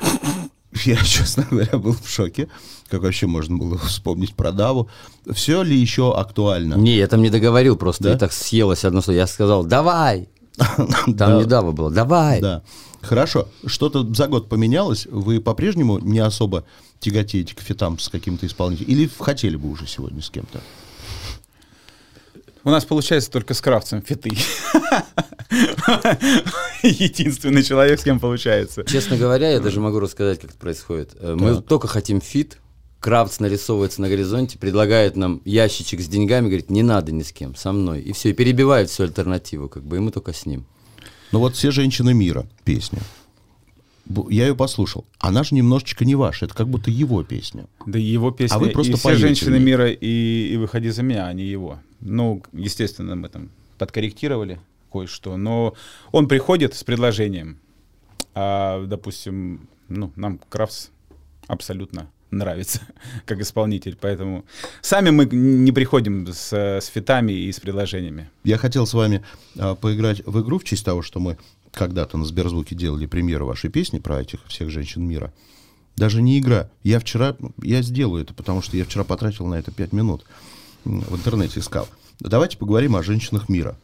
Я, 0.86 0.96
честно 1.04 1.46
говоря, 1.50 1.78
был 1.78 1.94
в 1.94 2.08
шоке. 2.10 2.48
Как 2.90 3.02
вообще 3.02 3.28
можно 3.28 3.58
было 3.58 3.78
вспомнить 3.78 4.34
про 4.36 4.52
Даву? 4.52 4.90
Все 5.32 5.64
ли 5.64 5.78
еще 5.78 6.18
актуально? 6.18 6.76
Не, 6.76 6.96
я 6.96 7.08
там 7.08 7.22
не 7.22 7.30
договорил 7.30 7.76
просто, 7.76 8.06
Да? 8.06 8.14
и 8.16 8.18
так 8.18 8.32
съелось 8.32 8.86
одно 8.86 9.02
слово. 9.02 9.18
Я 9.18 9.28
сказал, 9.28 9.66
давай! 9.66 10.30
Там 11.18 11.38
не 11.38 11.46
дава 11.46 11.72
было, 11.72 11.90
давай! 11.90 12.42
Да. 12.42 12.62
Хорошо. 13.02 13.48
Что-то 13.66 14.14
за 14.14 14.28
год 14.28 14.48
поменялось? 14.50 15.08
Вы 15.10 15.40
по-прежнему 15.40 15.98
не 16.00 16.20
особо 16.20 16.66
тяготеете 17.00 17.56
к 17.56 17.62
фитам 17.62 17.98
с 18.00 18.10
каким-то 18.10 18.46
исполнителем? 18.46 18.90
Или 18.90 19.10
хотели 19.20 19.56
бы 19.56 19.70
уже 19.70 19.88
сегодня 19.88 20.22
с 20.22 20.30
кем-то? 20.30 20.62
У 22.64 22.70
нас 22.70 22.86
получается 22.86 23.32
только 23.32 23.54
с 23.54 23.62
Кравцем 23.62 24.02
feat 24.02 24.22
ы. 24.22 24.32
Единственный 26.84 27.64
человек, 27.64 28.00
с 28.00 28.04
кем 28.04 28.20
получается. 28.20 28.84
Честно 28.86 29.18
говоря, 29.18 29.50
я 29.50 29.60
даже 29.60 29.80
могу 29.80 30.00
рассказать, 30.00 30.40
как 30.40 30.52
это 30.52 30.60
происходит. 30.60 31.16
Э, 31.20 31.36
Мы 31.38 31.56
Так. 31.56 31.66
только 31.66 31.88
хотим 31.88 32.22
feat, 32.22 32.58
Кравц 33.00 33.40
нарисовывается 33.40 34.00
на 34.02 34.10
горизонте, 34.10 34.60
предлагает 34.60 35.16
нам 35.16 35.42
ящичек 35.44 36.02
с 36.02 36.08
деньгами, 36.08 36.46
говорит, 36.46 36.70
не 36.70 36.84
надо 36.84 37.12
ни 37.12 37.24
с 37.24 37.32
кем, 37.32 37.56
со 37.56 37.72
мной. 37.72 38.02
И 38.02 38.14
все, 38.14 38.30
и 38.30 38.34
перебивает 38.34 38.90
всю 38.92 39.04
альтернативу, 39.04 39.70
как 39.70 39.84
бы, 39.84 39.98
и 39.98 40.00
мы 40.00 40.12
только 40.12 40.34
с 40.34 40.46
ним. 40.46 40.66
Ну 41.32 41.40
вот 41.40 41.56
«Все 41.56 41.72
женщины 41.72 42.14
мира» 42.14 42.46
песня. 42.64 43.00
Я 44.30 44.48
ее 44.48 44.56
послушал. 44.56 45.06
Она 45.20 45.44
же 45.44 45.56
немножечко 45.56 46.06
не 46.06 46.16
ваша. 46.16 46.46
Это 46.46 46.56
как 46.56 46.68
будто 46.68 46.90
его 46.92 47.24
песня. 47.24 47.66
Да 47.86 48.00
его 48.00 48.32
песня, 48.32 48.56
А 48.56 48.60
вы 48.60 48.70
просто 48.70 48.94
и 48.94 48.96
все 48.96 49.16
женщины 49.16 49.60
мира, 49.60 49.90
и, 49.92 50.50
и 50.54 50.58
«Выходи 50.58 50.90
за 50.90 51.04
меня», 51.04 51.28
а 51.28 51.34
не 51.34 51.44
его. 51.44 51.80
Ну, 52.00 52.44
естественно, 52.54 53.16
мы 53.16 53.30
там 53.30 53.50
подкорректировали 53.78 54.60
кое-что, 54.92 55.38
но 55.38 55.74
он 56.12 56.28
приходит 56.28 56.74
с 56.76 56.84
предложением, 56.84 57.58
а, 58.36 58.86
допустим, 58.86 59.68
ну, 59.88 60.12
нам 60.16 60.40
Кравц 60.50 60.88
абсолютно 61.48 62.10
нравится 62.32 62.82
как 63.26 63.40
исполнитель, 63.40 63.98
поэтому 64.00 64.46
сами 64.82 65.10
мы 65.10 65.26
не 65.26 65.72
приходим 65.72 66.28
с, 66.28 66.54
с 66.54 66.86
фитами 66.88 67.34
и 67.34 67.52
с 67.52 67.60
предложениями. 67.60 68.30
Я 68.44 68.58
хотел 68.58 68.86
с 68.86 68.94
вами 68.94 69.24
а, 69.58 69.76
поиграть 69.76 70.22
в 70.26 70.42
игру 70.42 70.60
в 70.60 70.64
честь 70.64 70.86
того, 70.86 71.02
что 71.02 71.20
мы 71.20 71.38
когда-то 71.72 72.18
на 72.18 72.26
Сберзвуке 72.26 72.76
делали 72.76 73.06
премьеру 73.06 73.46
вашей 73.46 73.70
песни 73.70 74.00
про 74.00 74.22
этих 74.22 74.46
всех 74.48 74.70
женщин 74.70 75.04
мира. 75.04 75.34
Даже 75.96 76.22
не 76.22 76.40
игра. 76.40 76.70
Я 76.84 77.00
вчера, 77.00 77.36
я 77.62 77.82
сделаю 77.82 78.24
это, 78.24 78.34
потому 78.34 78.62
что 78.62 78.78
я 78.78 78.86
вчера 78.86 79.04
потратил 79.04 79.46
на 79.46 79.56
это 79.56 79.72
5 79.72 79.94
минут. 79.94 80.26
В 80.84 81.16
интернете 81.16 81.60
искал. 81.60 81.88
Давайте 82.20 82.58
поговорим 82.58 82.96
о 82.96 83.04
женщинах 83.04 83.50
мира. 83.50 83.78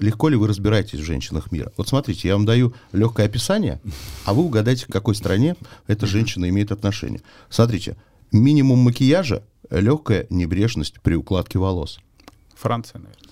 Легко 0.00 0.28
ли 0.28 0.36
вы 0.36 0.46
разбираетесь 0.46 1.00
в 1.00 1.04
женщинах 1.04 1.52
мира? 1.52 1.72
Вот 1.76 1.88
смотрите, 1.88 2.28
я 2.28 2.34
вам 2.34 2.44
даю 2.44 2.74
легкое 2.92 3.26
описание, 3.26 3.80
а 4.24 4.34
вы 4.34 4.42
угадайте, 4.42 4.86
к 4.86 4.92
какой 4.92 5.14
стране 5.14 5.56
эта 5.86 6.06
женщина 6.06 6.48
имеет 6.48 6.70
отношение. 6.70 7.22
Смотрите, 7.48 7.96
минимум 8.30 8.80
макияжа, 8.80 9.42
легкая 9.70 10.26
небрежность 10.28 11.00
при 11.00 11.14
укладке 11.14 11.58
волос. 11.58 11.98
Франция, 12.54 12.98
наверное. 12.98 13.30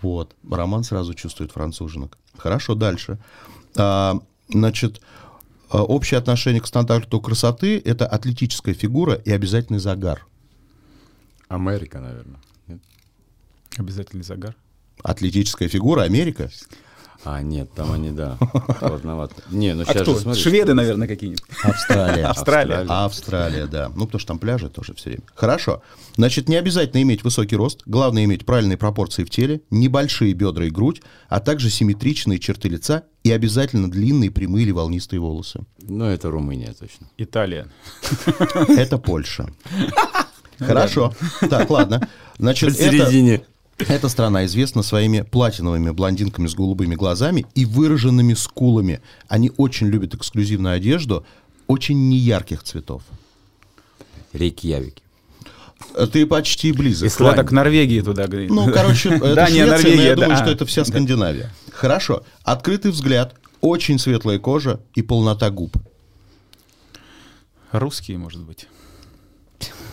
Вот. 0.00 0.36
Роман 0.48 0.84
сразу 0.84 1.14
чувствует 1.14 1.52
француженок. 1.52 2.18
Хорошо, 2.36 2.74
дальше. 2.74 3.18
А, 3.76 4.20
значит, 4.48 5.00
а, 5.70 5.82
общее 5.82 6.18
отношение 6.18 6.60
к 6.60 6.66
стандарту 6.66 7.20
красоты– 7.20 7.80
это 7.84 8.06
атлетическая 8.06 8.74
фигура 8.74 9.14
и 9.14 9.30
обязательный 9.30 9.78
загар. 9.78 10.26
Америка, 11.48 12.00
наверное. 12.00 12.40
Обязательный 13.76 14.24
загар. 14.24 14.54
Атлетическая 15.02 15.68
фигура– 15.68 16.02
Америка? 16.02 16.50
А, 17.24 17.40
нет, 17.40 17.70
там 17.72 17.92
они, 17.92 18.10
да, 18.10 18.36
сложновато. 18.80 19.36
Не, 19.50 19.74
ну 19.74 19.82
А 19.82 19.84
сейчас 19.84 20.02
кто? 20.02 20.14
же 20.14 20.20
смотри. 20.20 20.42
Шведы, 20.42 20.74
наверное, 20.74 21.06
какие-нибудь. 21.06 21.42
Австралия. 21.62 22.26
Австралия. 22.26 22.84
Австралия, 22.88 23.66
да. 23.66 23.90
Ну, 23.94 24.06
потому 24.06 24.18
что 24.18 24.28
там 24.28 24.38
пляжи 24.40 24.68
тоже 24.68 24.94
все 24.94 25.10
время. 25.10 25.22
Хорошо. 25.34 25.82
Значит, 26.16 26.48
не 26.48 26.56
обязательно 26.56 27.00
иметь 27.02 27.22
высокий 27.22 27.54
рост. 27.54 27.82
Главное 27.86 28.24
иметь 28.24 28.44
правильные 28.44 28.76
пропорции 28.76 29.22
в 29.22 29.30
теле, 29.30 29.60
небольшие 29.70 30.32
бедра 30.32 30.64
и 30.64 30.70
грудь, 30.70 31.00
а 31.28 31.38
также 31.38 31.70
симметричные 31.70 32.40
черты 32.40 32.68
лица 32.68 33.04
и 33.22 33.30
обязательно 33.30 33.88
длинные, 33.88 34.32
прямые 34.32 34.64
или 34.64 34.72
волнистые 34.72 35.20
волосы. 35.20 35.60
Ну, 35.80 36.04
это 36.06 36.28
Румыния 36.28 36.74
точно. 36.78 37.06
Италия. 37.18 37.68
Это 38.68 38.98
Польша. 38.98 39.46
Хорошо. 40.58 41.14
Так, 41.48 41.70
ладно. 41.70 42.08
Значит, 42.38 42.78
это. 42.80 43.10
Эта 43.88 44.08
страна 44.08 44.44
известна 44.46 44.82
своими 44.82 45.22
платиновыми 45.22 45.90
блондинками 45.90 46.46
с 46.46 46.54
голубыми 46.54 46.94
глазами 46.94 47.46
и 47.54 47.64
выраженными 47.64 48.34
скулами. 48.34 49.00
Они 49.28 49.50
очень 49.56 49.88
любят 49.88 50.14
эксклюзивную 50.14 50.74
одежду 50.74 51.24
очень 51.66 52.08
неярких 52.08 52.62
цветов. 52.62 53.02
Рейкьявик. 54.32 54.96
Э, 55.94 56.06
Ты 56.06 56.26
почти 56.26 56.72
близок. 56.72 57.12
Куда-то 57.14 57.44
к 57.44 57.52
Норвегии 57.52 58.00
туда, 58.00 58.26
говорит. 58.26 58.50
Ну, 58.50 58.70
короче, 58.72 59.08
это 59.14 59.34
Дания, 59.34 59.66
Швеция, 59.66 59.70
Норвегия, 59.70 60.04
я 60.04 60.16
думаю, 60.16 60.36
что 60.36 60.50
это 60.50 60.66
вся 60.66 60.84
Скандинавия. 60.84 61.50
Хорошо. 61.72 62.24
Открытый 62.42 62.90
взгляд, 62.90 63.34
очень 63.60 63.98
светлая 63.98 64.38
кожа 64.38 64.80
и 64.94 65.02
полнота 65.02 65.50
губ. 65.50 65.76
Русские, 67.70 68.18
может 68.18 68.42
быть. 68.42 68.66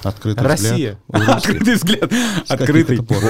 Открытый 0.03 0.45
Россия. 0.45 0.99
взгляд. 1.07 1.29
Открытый 1.37 1.73
взгляд. 1.75 2.11
Открытый. 2.47 2.95
это 2.95 3.03
пор? 3.03 3.23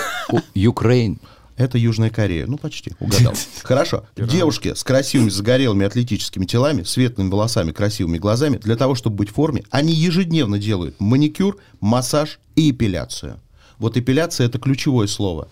Украин. 0.55 1.19
Это 1.59 1.77
Южная 1.77 2.09
Корея. 2.09 2.45
Ну, 2.47 2.57
почти, 2.57 2.93
угадал. 3.01 3.33
Хорошо. 3.63 4.05
Девушки 4.15 4.73
с 4.73 4.83
красивыми, 4.83 5.29
загорелыми, 5.29 5.85
атлетическими 5.85 6.45
телами, 6.45 6.83
светлыми 6.83 7.29
волосами, 7.29 7.73
красивыми 7.73 8.17
глазами, 8.17 8.57
для 8.57 8.77
того, 8.77 8.95
чтобы 8.95 9.17
быть 9.17 9.29
в 9.29 9.33
форме, 9.33 9.65
они 9.69 9.93
ежедневно 9.93 10.57
делают 10.57 10.95
маникюр, 10.99 11.57
массаж 11.81 12.39
и 12.55 12.71
эпиляцию. 12.71 13.41
Вот 13.77 13.97
эпиляция– 13.97 14.47
это 14.47 14.57
ключевое 14.57 15.07
слово. 15.07 15.49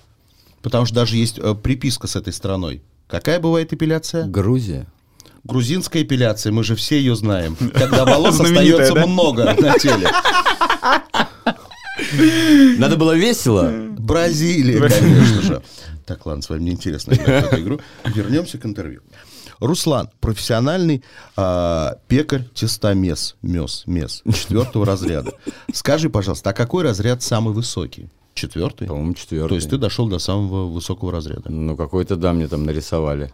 Потому 0.61 0.85
что 0.85 0.95
даже 0.95 1.17
есть 1.17 1.39
э, 1.39 1.55
приписка 1.55 2.07
с 2.07 2.15
этой 2.15 2.31
страной. 2.31 2.81
Какая 3.07 3.39
бывает 3.41 3.73
эпиляция? 3.73 4.25
Грузия. 4.25 4.87
Грузинская 5.47 6.03
эпиляция, 6.03 6.51
мы 6.51 6.63
же 6.63 6.75
все 6.75 6.97
ее 6.97 7.15
знаем. 7.15 7.55
Когда 7.73 8.03
волос 8.03 8.39
остается 8.39 8.93
да? 8.93 9.07
много 9.07 9.43
на 9.59 9.79
теле. 9.79 10.09
Надо 12.77 12.97
было 12.97 13.13
весело. 13.13 13.71
Бразилия, 13.97 14.79
конечно 14.89 15.41
же. 15.41 15.63
Так, 16.05 16.25
ладно, 16.25 16.41
с 16.41 16.49
вами 16.49 16.63
неинтересно 16.63 17.13
играть 17.13 17.45
в 17.45 17.47
эту 17.47 17.61
игру. 17.61 17.79
Вернемся 18.05 18.57
к 18.57 18.65
интервью. 18.65 19.01
Руслан, 19.59 20.09
профессиональный 20.19 21.03
а, 21.35 21.97
пекарь 22.07 22.43
тестомес, 22.53 23.35
мес, 23.41 23.83
мес, 23.87 24.21
четвертого 24.25 24.85
разряда. 24.85 25.31
Скажи, 25.73 26.09
пожалуйста, 26.09 26.51
а 26.51 26.53
какой 26.53 26.83
разряд 26.83 27.23
самый 27.23 27.53
высокий? 27.53 28.09
Четвертый? 28.35 28.87
По-моему, 28.87 29.13
четвертый. 29.15 29.49
То 29.49 29.55
есть 29.55 29.69
ты 29.69 29.77
дошел 29.77 30.07
до 30.07 30.19
самого 30.19 30.67
высокого 30.67 31.11
разряда. 31.11 31.49
Ну, 31.49 31.75
какой-то, 31.75 32.17
да, 32.17 32.33
мне 32.33 32.47
там 32.47 32.65
нарисовали. 32.65 33.33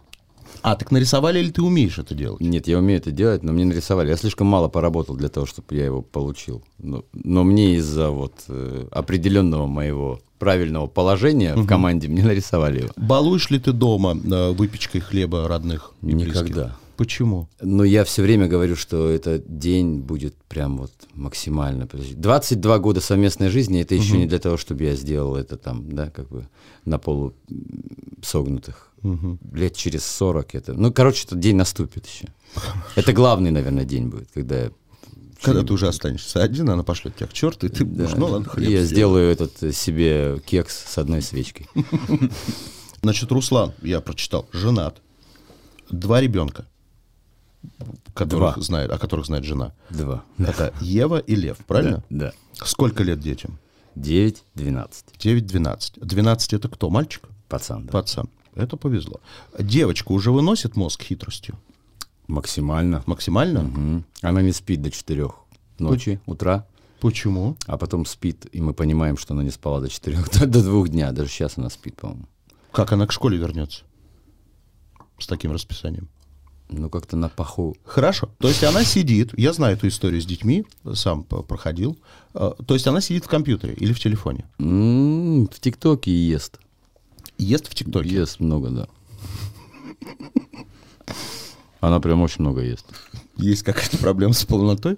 А, 0.62 0.76
так 0.76 0.90
нарисовали 0.90 1.38
или 1.40 1.50
ты 1.50 1.62
умеешь 1.62 1.98
это 1.98 2.14
делать? 2.14 2.40
Нет, 2.40 2.66
я 2.66 2.78
умею 2.78 2.98
это 3.00 3.10
делать, 3.10 3.42
но 3.42 3.52
мне 3.52 3.64
нарисовали. 3.64 4.10
Я 4.10 4.16
слишком 4.16 4.46
мало 4.46 4.68
поработал 4.68 5.16
для 5.16 5.28
того, 5.28 5.46
чтобы 5.46 5.74
я 5.74 5.84
его 5.84 6.02
получил. 6.02 6.62
Но, 6.78 7.04
но 7.12 7.44
мне 7.44 7.76
из-за 7.76 8.10
вот 8.10 8.32
э, 8.48 8.86
определенного 8.90 9.66
моего 9.66 10.20
правильного 10.38 10.86
положения 10.86 11.54
в 11.54 11.66
команде 11.66 12.08
мне 12.08 12.22
нарисовали 12.22 12.80
его. 12.80 12.90
Балуешь 12.96 13.50
ли 13.50 13.58
ты 13.58 13.72
дома 13.72 14.14
э, 14.14 14.52
выпечкой 14.52 15.00
хлеба 15.00 15.48
родных 15.48 15.92
и 16.02 16.14
близких? 16.14 16.76
Почему? 16.96 17.48
Но 17.60 17.84
я 17.84 18.04
все 18.04 18.22
время 18.22 18.46
говорю, 18.46 18.76
что 18.76 19.08
этот 19.08 19.58
день 19.58 19.98
будет 19.98 20.34
прям 20.48 20.78
вот 20.78 20.92
максимально. 21.14 21.86
Подожди, 21.86 22.14
22 22.14 22.78
года 22.78 23.00
совместной 23.00 23.48
жизни, 23.48 23.80
это 23.80 23.94
еще 23.94 24.16
не 24.16 24.26
для 24.26 24.38
того, 24.38 24.56
чтобы 24.56 24.84
я 24.84 24.94
сделал 24.94 25.36
это 25.36 25.56
там, 25.56 25.90
да, 25.92 26.10
как 26.10 26.28
бы 26.28 26.48
на 26.84 26.98
полу 26.98 27.34
согнутых. 28.22 28.90
Лет 29.52 29.76
через 29.76 30.04
40 30.06 30.54
это. 30.54 30.72
Ну, 30.72 30.92
короче, 30.92 31.24
этот 31.24 31.38
день 31.38 31.56
наступит 31.56 32.06
еще. 32.06 32.28
Это 32.94 33.12
главный, 33.12 33.50
наверное, 33.50 33.84
день 33.84 34.08
будет, 34.08 34.28
когда 34.32 34.62
я 34.62 34.70
Когда 35.42 35.62
ты 35.62 35.72
уже 35.72 35.88
останешься 35.88 36.42
один, 36.42 36.70
она 36.70 36.84
пошлет 36.84 37.16
тебя 37.16 37.26
к 37.26 37.32
черту, 37.32 37.66
и 37.66 37.70
ты 37.70 37.84
будешь, 37.84 38.12
ну 38.16 38.26
ладно, 38.26 38.48
хлеб 38.48 38.70
я 38.70 38.84
сделаю». 38.84 38.86
сделаю 38.86 39.32
этот 39.32 39.62
э, 39.62 39.72
себе 39.72 40.40
кекс 40.46 40.84
с 40.86 40.96
одной 40.96 41.20
свечкой. 41.20 41.68
Значит, 43.02 43.30
Руслан, 43.30 43.74
я 43.82 44.00
прочитал, 44.00 44.48
женат, 44.52 45.02
два 45.90 46.22
ребенка, 46.22 46.66
которых 48.14 48.54
Два. 48.54 48.62
знает, 48.62 48.90
о 48.90 48.98
которых 48.98 49.26
знает 49.26 49.44
жена. 49.44 49.72
Два. 49.90 50.24
Это 50.38 50.72
Ева 50.80 51.18
и 51.18 51.34
Лев, 51.34 51.58
правильно? 51.66 52.02
Да. 52.10 52.32
Сколько 52.54 53.02
лет 53.02 53.20
детям? 53.20 53.58
9, 53.94 54.42
12. 54.54 55.04
9-12. 55.18 56.04
12 56.04 56.52
это 56.52 56.68
кто, 56.68 56.90
мальчик? 56.90 57.28
Пацан, 57.48 57.86
да. 57.86 57.92
Пацан. 57.92 58.28
Это 58.54 58.76
повезло. 58.76 59.20
Девочка 59.58 60.12
уже 60.12 60.30
выносит 60.30 60.76
мозг 60.76 61.02
хитростью? 61.02 61.58
Максимально. 62.26 63.02
Максимально? 63.06 63.62
Мгм. 63.62 64.04
Она 64.22 64.42
не 64.42 64.52
спит 64.52 64.80
до 64.82 64.90
4 64.90 65.28
ночи, 65.78 66.20
утра, 66.26 66.66
Почему? 67.00 67.56
а 67.66 67.76
потом 67.76 68.06
спит, 68.06 68.46
и 68.52 68.60
мы 68.60 68.72
понимаем, 68.72 69.16
что 69.16 69.34
она 69.34 69.42
не 69.42 69.50
спала 69.50 69.80
до 69.80 69.88
4, 69.88 70.18
до, 70.32 70.46
до 70.46 70.62
2 70.62 70.88
дня. 70.88 71.12
Даже 71.12 71.28
сейчас 71.28 71.58
она 71.58 71.68
спит, 71.70 71.96
по-моему. 71.96 72.26
Как 72.72 72.92
она 72.92 73.06
к 73.06 73.12
школе 73.12 73.36
вернется? 73.38 73.84
С 75.18 75.26
таким 75.26 75.52
расписанием. 75.52 76.08
Ну, 76.70 76.88
как-то 76.88 77.16
на 77.16 77.28
паху. 77.28 77.76
Хорошо. 77.84 78.30
То 78.38 78.48
есть 78.48 78.64
она 78.64 78.84
сидит, 78.84 79.32
я 79.38 79.52
знаю 79.52 79.76
эту 79.76 79.86
историю 79.88 80.20
с 80.20 80.26
детьми, 80.26 80.64
сам 80.94 81.22
проходил. 81.24 81.96
Э, 82.34 82.52
То 82.66 82.74
есть 82.74 82.86
она 82.86 83.00
сидит 83.00 83.24
в 83.24 83.28
компьютере 83.28 83.74
или 83.74 83.92
в 83.92 84.00
телефоне. 84.00 84.44
М, 84.58 85.46
В 85.46 85.60
ТикТоке 85.60 86.10
ест. 86.10 86.58
Ест 87.38 87.68
в 87.68 87.74
ТикТоке. 87.74 88.08
Ест 88.08 88.40
много, 88.40 88.70
да. 88.70 88.88
Она 91.80 92.00
прям 92.00 92.22
очень 92.22 92.40
много 92.40 92.62
ест. 92.62 92.86
Есть 93.36 93.62
какая-то 93.62 93.98
проблема 93.98 94.32
с 94.32 94.44
полнотой? 94.44 94.96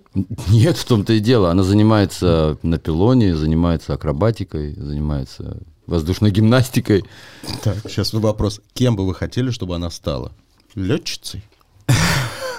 Нет, 0.48 0.76
в 0.76 0.84
том-то 0.84 1.14
и 1.14 1.20
дело. 1.20 1.50
Она 1.50 1.62
занимается 1.64 2.58
на 2.62 2.78
пилоне, 2.78 3.34
занимается 3.34 3.94
акробатикой, 3.94 4.74
занимается 4.74 5.62
воздушной 5.86 6.30
гимнастикой. 6.30 7.04
Так, 7.64 7.78
сейчас 7.88 8.12
вопрос. 8.12 8.60
Кем 8.74 8.94
бы 8.94 9.04
вы 9.06 9.14
хотели, 9.14 9.50
чтобы 9.50 9.74
она 9.74 9.90
стала? 9.90 10.32
Летчицей? 10.74 11.42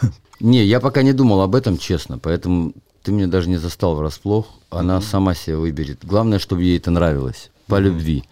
Не, 0.40 0.64
я 0.66 0.80
пока 0.80 1.02
не 1.02 1.14
думал 1.14 1.42
об 1.42 1.56
этом, 1.56 1.78
честно, 1.78 2.20
поэтому 2.20 2.74
ты 3.04 3.12
меня 3.12 3.28
даже 3.28 3.50
не 3.50 3.58
застал 3.58 3.96
врасплох. 3.96 4.48
Она 4.70 5.02
сама 5.02 5.34
себе 5.34 5.58
выберет. 5.58 6.00
Главное, 6.04 6.40
чтобы 6.40 6.64
ей 6.64 6.78
это 6.78 6.92
нравилось, 6.92 7.50
по 7.68 7.80
любви. 7.80 8.24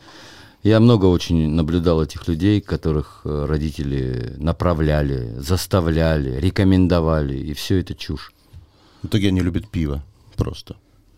Я 0.64 0.80
много 0.80 1.06
очень 1.06 1.50
наблюдал 1.50 2.02
этих 2.04 2.28
людей, 2.28 2.60
которых 2.62 3.22
э, 3.24 3.46
родители 3.48 4.34
направляли, 4.38 5.34
заставляли, 5.38 6.40
рекомендовали, 6.40 7.38
и 7.38 7.54
все 7.54 7.80
это 7.80 7.94
чушь. 7.96 8.34
В 9.04 9.08
итоге 9.08 9.28
они 9.30 9.42
любят 9.42 9.68
пиво. 9.68 10.04
Просто. 10.36 10.76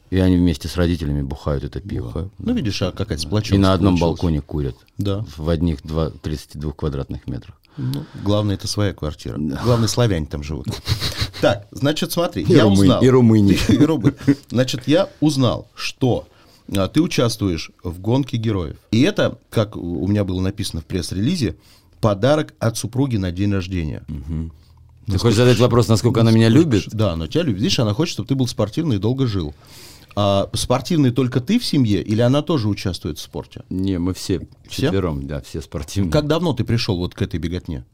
И 0.10 0.20
они 0.20 0.38
вместе 0.38 0.68
с 0.68 0.76
родителями 0.78 1.22
бухают 1.22 1.64
это 1.64 1.80
пиво. 1.82 2.30
Ну, 2.40 2.54
видишь, 2.54 2.82
а 2.82 2.92
какая-то 2.92 3.24
И 3.24 3.26
сплоченность 3.26 3.62
на 3.62 3.74
одном 3.74 3.94
получилась. 3.98 4.20
балконе 4.20 4.42
курят. 4.42 4.76
Да. 4.98 5.26
В 5.38 5.50
одних 5.50 5.82
два- 5.84 6.12
32 6.12 6.72
квадратных 6.74 7.26
метрах. 7.28 7.56
Ну, 7.78 8.06
главное, 8.24 8.56
это 8.56 8.68
своя 8.68 8.94
квартира. 8.94 9.38
Главное, 9.38 9.88
славяне 9.88 10.26
там 10.26 10.44
живут. 10.44 10.68
Так, 11.40 11.68
значит, 11.70 12.12
смотри, 12.12 12.44
я 12.48 12.64
румы- 12.64 12.72
узнал. 12.82 13.04
и 13.04 13.08
румыни. 13.10 13.60
И 13.70 13.78
румы. 13.86 14.16
Значит, 14.50 14.88
я 14.88 15.08
узнал, 15.20 15.68
что 15.76 16.28
а, 16.76 16.88
ты 16.88 17.00
участвуешь 17.00 17.70
в 17.84 18.00
гонке 18.00 18.38
героев. 18.38 18.78
И 18.90 19.04
это, 19.04 19.38
как 19.52 19.78
у 19.78 20.08
меня 20.08 20.24
было 20.24 20.42
написано 20.42 20.82
в 20.82 20.86
пресс-релизе, 20.86 21.56
подарок 22.02 22.56
от 22.58 22.76
супруги 22.76 23.18
на 23.18 23.32
день 23.32 23.54
рождения. 23.54 24.04
Ты 25.06 25.20
хочешь 25.20 25.38
задать 25.38 25.60
вопрос, 25.60 25.88
насколько 25.88 26.22
она 26.22 26.32
меня 26.32 26.50
любит? 26.50 26.86
Да, 26.92 27.16
но 27.16 27.28
тебя 27.28 27.44
любит. 27.44 27.62
Видишь, 27.62 27.78
она 27.80 27.94
хочет, 27.94 28.14
чтобы 28.14 28.28
ты 28.28 28.34
был 28.34 28.48
спортивный 28.48 28.96
и 28.96 29.00
долго 29.00 29.28
жил. 29.28 29.54
А 30.20 30.50
спортивный 30.54 31.12
только 31.12 31.42
ты 31.42 31.60
в 31.60 31.64
семье 31.66 32.02
или 32.02 32.22
она 32.22 32.42
тоже 32.42 32.68
участвует 32.70 33.20
в 33.20 33.22
спорте? 33.22 33.62
Не, 33.70 34.00
мы 34.00 34.16
все 34.16 34.48
Все? 34.68 34.88
четвером, 34.88 35.28
да, 35.28 35.42
все 35.42 35.62
спортивные. 35.62 36.12
Как 36.12 36.26
давно 36.26 36.54
ты 36.54 36.64
пришел 36.64 36.98
вот 36.98 37.14
к 37.14 37.22
этой 37.22 37.40
беготне? 37.40 37.86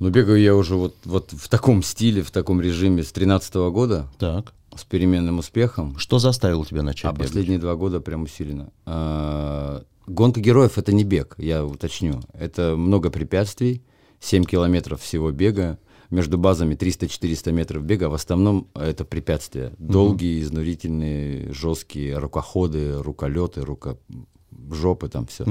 Ну, 0.00 0.10
бегаю 0.10 0.38
я 0.38 0.54
уже 0.54 0.74
вот, 0.76 0.94
вот 1.06 1.32
в 1.32 1.48
таком 1.48 1.82
стиле, 1.82 2.20
в 2.22 2.30
таком 2.30 2.60
режиме 2.60 3.02
с 3.04 3.10
13 3.10 3.54
года, 3.70 4.08
Так. 4.18 4.52
с 4.76 4.84
переменным 4.84 5.38
успехом. 5.38 5.96
Что 5.98 6.18
заставило 6.18 6.66
тебя 6.66 6.82
начать 6.82 7.06
А 7.06 7.12
бегать? 7.12 7.28
последние 7.28 7.58
два 7.58 7.74
года 7.74 8.00
прям 8.00 8.24
усиленно. 8.24 8.68
А, 8.84 9.82
Гонка 10.06 10.40
героев 10.42 10.76
это 10.76 10.92
не 10.92 11.04
бег, 11.04 11.36
я 11.38 11.64
уточню. 11.64 12.20
Это 12.34 12.76
много 12.76 13.08
препятствий, 13.08 13.80
7 14.20 14.44
километров 14.44 15.00
всего 15.00 15.30
бега. 15.30 15.78
Между 16.16 16.38
базами 16.38 16.74
300-400 16.74 17.52
метров 17.52 17.82
бега. 17.82 18.08
В 18.08 18.14
основном 18.14 18.68
это 18.74 19.04
препятствия. 19.04 19.74
Долгие, 19.78 20.40
изнурительные, 20.40 21.52
жесткие 21.52 22.16
рукоходы, 22.16 23.02
руколеты, 23.02 23.60
рука... 23.60 23.98
жопы 24.72 25.10
там 25.10 25.26
все. 25.26 25.44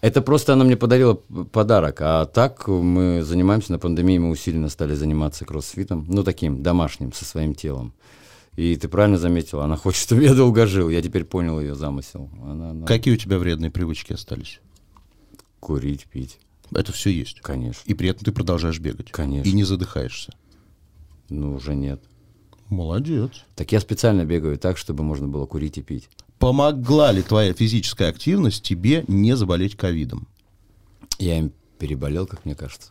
Это 0.00 0.22
просто 0.22 0.54
она 0.54 0.64
мне 0.64 0.78
подарила 0.78 1.12
подарок. 1.52 1.98
А 2.00 2.24
так 2.24 2.68
мы 2.68 3.22
занимаемся 3.22 3.72
на 3.72 3.78
пандемии, 3.78 4.16
мы 4.16 4.30
усиленно 4.30 4.70
стали 4.70 4.94
заниматься 4.94 5.44
кроссфитом, 5.44 6.06
ну 6.08 6.24
таким 6.24 6.62
домашним, 6.62 7.12
со 7.12 7.26
своим 7.26 7.54
телом. 7.54 7.92
И 8.56 8.76
ты 8.76 8.88
правильно 8.88 9.18
заметила, 9.18 9.64
она 9.64 9.76
хочет, 9.76 10.00
чтобы 10.04 10.22
я 10.22 10.32
долго 10.34 10.66
жил. 10.66 10.88
Я 10.88 11.02
теперь 11.02 11.24
понял 11.24 11.60
ее 11.60 11.74
замысел. 11.74 12.30
Она, 12.42 12.70
она- 12.70 12.86
Какие 12.86 13.12
у 13.12 13.18
тебя 13.18 13.38
вредные 13.38 13.70
привычки 13.70 14.14
остались? 14.14 14.60
Курить, 15.60 16.06
пить. 16.06 16.38
Это 16.72 16.92
все 16.92 17.10
есть. 17.10 17.40
Конечно. 17.40 17.82
И 17.86 17.94
при 17.94 18.08
этом 18.08 18.24
ты 18.24 18.32
продолжаешь 18.32 18.78
бегать. 18.78 19.10
Конечно. 19.10 19.48
И 19.48 19.52
не 19.52 19.64
задыхаешься. 19.64 20.32
Ну, 21.28 21.54
уже 21.54 21.74
нет. 21.74 22.02
Молодец. 22.68 23.30
Так 23.54 23.72
я 23.72 23.80
специально 23.80 24.24
бегаю 24.24 24.58
так, 24.58 24.78
чтобы 24.78 25.04
можно 25.04 25.28
было 25.28 25.46
курить 25.46 25.78
и 25.78 25.82
пить. 25.82 26.08
Помогла 26.38 27.12
ли 27.12 27.22
твоя 27.22 27.54
физическая 27.54 28.10
активность 28.10 28.62
тебе 28.62 29.04
не 29.06 29.36
заболеть 29.36 29.76
ковидом? 29.76 30.26
Я 31.18 31.38
им 31.38 31.52
переболел, 31.78 32.26
как 32.26 32.44
мне 32.44 32.54
кажется. 32.54 32.90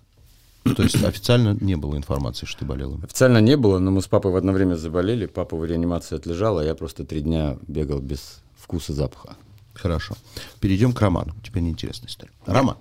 То 0.64 0.84
есть 0.84 1.04
официально 1.04 1.58
не 1.60 1.76
было 1.76 1.98
информации, 1.98 2.46
что 2.46 2.60
ты 2.60 2.66
болел. 2.66 2.98
Официально 3.04 3.40
не 3.40 3.58
было, 3.58 3.80
но 3.80 3.92
мы 3.92 4.02
с 4.02 4.08
папой 4.08 4.32
в 4.32 4.36
одно 4.38 4.54
время 4.54 4.76
заболели. 4.76 5.26
Папа 5.26 5.58
в 5.58 5.66
реанимации 5.66 6.16
отлежал, 6.16 6.58
а 6.60 6.64
я 6.64 6.74
просто 6.74 7.04
три 7.04 7.22
дня 7.22 7.58
бегал 7.68 8.00
без 8.00 8.42
вкуса 8.56 8.94
запаха. 8.94 9.36
Хорошо. 9.74 10.16
Перейдем 10.60 10.94
к 10.94 11.02
роману. 11.02 11.36
Тебе 11.44 11.62
неинтересная 11.62 12.10
история. 12.10 12.32
Роман. 12.46 12.78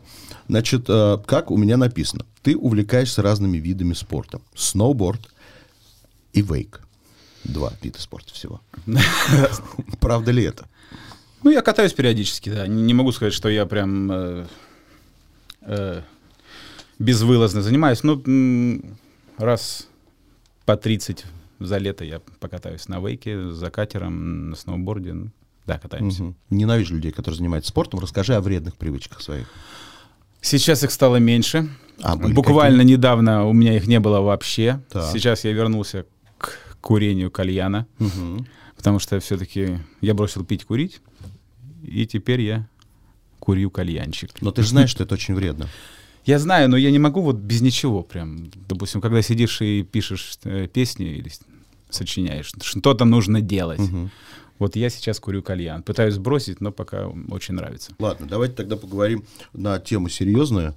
Значит, 0.48 0.85
э, 0.88 1.18
как 1.26 1.50
у 1.50 1.57
меня 1.57 1.76
написано, 1.76 2.26
ты 2.42 2.57
увлекаешься 2.57 3.22
разными 3.22 3.59
видами 3.59 3.94
спорта. 3.94 4.40
Сноуборд 4.55 5.20
и 6.33 6.42
вейк. 6.42 6.81
Два 7.44 7.72
вида 7.83 8.00
спорта 8.00 8.33
всего. 8.35 8.61
Правда 10.00 10.31
ли 10.31 10.44
это? 10.44 10.66
Ну, 11.42 11.50
я 11.50 11.62
катаюсь 11.62 11.92
периодически, 11.92 12.50
да. 12.50 12.66
Не, 12.66 12.94
могу 12.94 13.11
сказать, 13.12 13.35
что 13.35 13.48
я 13.48 13.66
прям 13.66 14.12
э, 14.12 14.46
э, 15.62 16.02
безвылазно 16.98 17.62
занимаюсь. 17.62 18.02
Ну, 18.05 18.83
раз 19.38 19.88
по 20.66 20.76
30 20.76 21.24
за 21.59 21.78
лето 21.78 22.05
я 22.05 22.20
покатаюсь 22.38 22.88
на 22.88 23.00
вейке, 23.00 23.50
за 23.50 23.70
катером, 23.70 24.50
на 24.50 24.57
сноуборде. 24.57 25.31
Да, 25.66 25.79
катаемся. 25.79 26.22
Мгм. 26.22 26.37
Ненавижу 26.51 26.94
людей, 26.94 27.12
которые 27.12 27.38
занимаются 27.38 27.70
спортом. 27.70 28.01
Расскажи 28.01 28.35
о 28.35 28.40
вредных 28.40 28.77
привычках 28.77 29.20
своих. 29.20 29.48
Сейчас 30.40 30.83
их 30.83 30.90
стало 30.90 31.16
меньше. 31.16 31.68
А 32.01 32.16
Буквально 32.16 32.83
недавно 32.83 33.46
у 33.46 33.53
меня 33.53 33.77
их 33.77 33.87
не 33.87 34.01
было 34.01 34.20
вообще. 34.20 34.83
Так. 34.90 35.12
Сейчас 35.12 35.44
я 35.44 35.53
вернулся 35.53 36.05
к 36.38 36.77
курению 36.81 37.31
кальяна, 37.31 37.87
потому 38.77 38.98
что 38.98 39.20
все-таки 39.20 39.79
я 40.01 40.14
бросил 40.14 40.44
пить 40.44 40.64
курить, 40.64 41.01
и 41.85 42.07
теперь 42.07 42.40
я 42.40 42.68
курю 43.38 43.70
кальянчик. 43.70 44.31
Но 44.40 44.51
ты 44.51 44.62
же 44.62 44.68
знаешь, 44.70 44.90
что 44.90 45.05
это 45.05 45.14
очень 45.14 45.35
вредно. 45.35 45.68
Я 46.25 46.38
знаю, 46.38 46.68
но 46.70 46.77
я 46.77 46.92
не 46.92 47.01
могу 47.01 47.20
вот 47.20 47.35
без 47.35 47.62
ничего 47.62 48.05
прям. 48.05 48.48
Допустим, 48.68 49.01
когда 49.01 49.22
сидишь 49.22 49.61
и 49.61 49.83
пишешь 49.83 50.38
э, 50.44 50.68
песни 50.68 51.16
или 51.16 51.33
сочиняешь, 51.90 52.53
что-то 52.62 53.05
нужно 53.05 53.40
делать. 53.40 53.81
Вот 54.62 54.77
я 54.77 54.90
сейчас 54.90 55.18
курю 55.18 55.42
кальян. 55.42 55.83
Пытаюсь 55.83 56.14
сбросить, 56.14 56.61
но 56.61 56.70
пока 56.70 57.09
очень 57.09 57.55
нравится. 57.55 57.90
Ладно, 57.98 58.29
давайте 58.29 58.55
тогда 58.55 58.77
поговорим 58.77 59.25
на 59.53 59.81
тему 59.81 60.09
серьезную. 60.09 60.77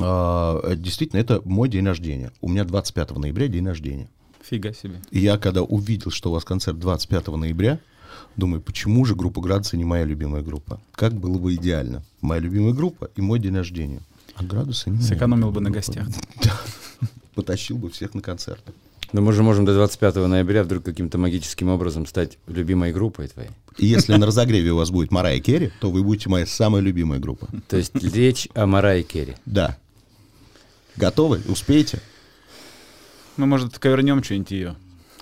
А, 0.00 0.58
э, 0.62 0.74
действительно, 0.74 1.20
это 1.20 1.42
мой 1.44 1.68
день 1.68 1.84
рождения. 1.84 2.32
У 2.40 2.48
меня 2.48 2.64
25 2.64 3.18
ноября 3.18 3.48
день 3.48 3.66
рождения. 3.66 4.08
Фига 4.40 4.72
себе. 4.72 5.02
И 5.10 5.18
я 5.18 5.36
когда 5.36 5.62
увидел, 5.62 6.10
что 6.10 6.30
у 6.30 6.32
вас 6.32 6.46
концерт 6.46 6.78
25 6.78 7.36
ноября, 7.36 7.78
думаю, 8.36 8.62
почему 8.62 9.04
же 9.04 9.14
группа 9.14 9.42
Градусы 9.42 9.76
не 9.76 9.84
моя 9.84 10.04
любимая 10.04 10.40
группа? 10.40 10.80
Как 10.92 11.12
было 11.12 11.36
бы 11.36 11.56
идеально? 11.56 12.02
Моя 12.22 12.40
любимая 12.40 12.72
группа 12.72 13.10
и 13.16 13.20
мой 13.20 13.38
день 13.38 13.54
рождения. 13.54 14.00
А 14.34 14.42
Градусы 14.42 14.88
не 14.88 14.96
моя 14.96 15.08
Сэкономил 15.08 15.50
бы 15.50 15.60
на 15.60 15.68
любимая 15.68 15.74
гостях. 15.74 16.08
группа. 16.40 16.58
Потащил 17.34 17.76
бы 17.76 17.90
всех 17.90 18.14
на 18.14 18.22
концерты. 18.22 18.72
Но 19.12 19.22
мы 19.22 19.32
же 19.32 19.42
можем 19.42 19.64
до 19.64 19.74
25 19.74 20.16
ноября 20.16 20.62
вдруг 20.64 20.84
каким-то 20.84 21.16
магическим 21.18 21.68
образом 21.70 22.06
стать 22.06 22.38
любимой 22.46 22.92
группой 22.92 23.28
твоей. 23.28 23.50
И 23.78 23.86
если 23.86 24.14
на 24.14 24.26
разогреве 24.26 24.72
у 24.72 24.76
вас 24.76 24.90
будет 24.90 25.10
Марая 25.10 25.40
Керри, 25.40 25.70
то 25.80 25.90
вы 25.90 26.02
будете 26.02 26.28
моя 26.28 26.46
самая 26.46 26.82
любимая 26.82 27.18
группа. 27.18 27.48
То 27.68 27.76
есть 27.76 27.94
речь 27.94 28.48
о 28.54 28.66
Марае 28.66 29.02
Керри. 29.02 29.34
Да. 29.46 29.78
Готовы? 30.96 31.40
Успеете? 31.48 32.00
Мы, 33.36 33.46
может, 33.46 33.78
ковернем 33.78 34.22
что-нибудь 34.22 34.50
ее. 34.50 34.76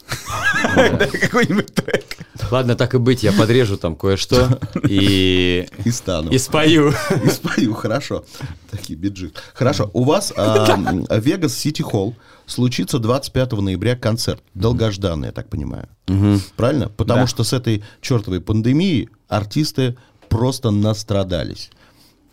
Какой-нибудь 1.20 1.74
трек. 1.74 2.04
Ладно, 2.50 2.76
так 2.76 2.94
и 2.94 2.98
быть, 2.98 3.22
я 3.22 3.32
подрежу 3.32 3.76
там 3.76 3.96
кое-что 3.96 4.60
и... 4.88 5.68
И 5.84 5.90
стану. 5.90 6.30
И 6.30 6.38
спою. 6.38 6.92
И 7.24 7.28
спою, 7.28 7.74
хорошо. 7.74 8.24
Такие 8.70 8.98
биджи. 8.98 9.32
Хорошо, 9.54 9.90
у 9.92 10.04
вас 10.04 10.32
Vegas 10.36 11.52
City 11.52 11.82
Hall 11.82 12.14
случится 12.46 12.98
25 12.98 13.52
ноября 13.52 13.96
концерт. 13.96 14.42
Долгожданный, 14.54 15.26
я 15.28 15.32
так 15.32 15.48
понимаю. 15.48 15.88
Правильно? 16.56 16.88
Потому 16.88 17.22
Да. 17.22 17.26
что 17.26 17.44
с 17.44 17.52
этой 17.52 17.82
чертовой 18.00 18.40
пандемией 18.40 19.08
артисты 19.28 19.96
просто 20.28 20.70
настрадались. 20.70 21.70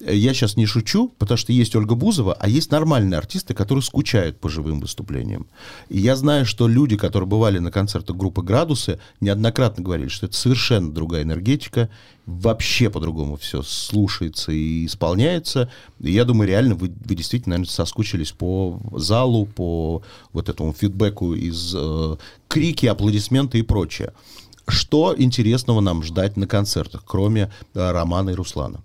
Я 0.06 0.34
сейчас 0.34 0.58
не 0.58 0.66
шучу, 0.66 1.14
потому 1.18 1.38
что 1.38 1.54
есть 1.54 1.76
Ольга 1.76 1.96
Бузова, 1.96 2.36
а 2.40 2.50
есть 2.50 2.72
нормальные 2.72 3.18
артисты, 3.18 3.54
которые 3.54 3.84
скучают 3.84 4.40
по 4.40 4.50
живым 4.50 4.82
выступлениям. 4.82 5.48
И 5.90 6.00
я 6.00 6.16
знаю, 6.16 6.46
что 6.46 6.68
люди, 6.68 6.98
которые 6.98 7.28
бывали 7.28 7.60
на 7.60 7.72
концертах 7.72 8.18
группы 8.18 8.42
«Градусы», 8.42 9.00
неоднократно 9.22 9.84
говорили, 9.84 10.10
что 10.10 10.26
это 10.26 10.36
совершенно 10.36 10.92
другая 10.92 11.24
энергетика, 11.24 11.90
вообще 12.26 12.90
по-другому 12.90 13.38
все 13.38 13.62
слушается 13.62 14.52
и 14.52 14.86
исполняется. 14.86 15.70
И 16.00 16.12
я 16.12 16.26
думаю, 16.26 16.50
реально 16.50 16.76
вы, 16.76 16.92
вы 17.06 17.16
действительно, 17.16 17.56
наверное, 17.56 17.72
соскучились 17.72 18.32
по 18.32 18.80
залу, 18.92 19.46
по 19.46 20.04
вот 20.34 20.50
этому 20.50 20.74
фидбэку 20.74 21.34
из 21.34 21.74
э, 21.76 22.18
крики, 22.48 22.88
аплодисменты 22.88 23.60
и 23.60 23.64
прочее. 23.64 24.14
Что 24.68 25.14
интересного 25.18 25.82
нам 25.82 26.04
ждать 26.04 26.38
на 26.38 26.48
концертах, 26.48 27.04
кроме 27.06 27.52
э, 27.74 27.92
Романа 27.92 28.32
и 28.32 28.34
Руслана? 28.34 28.82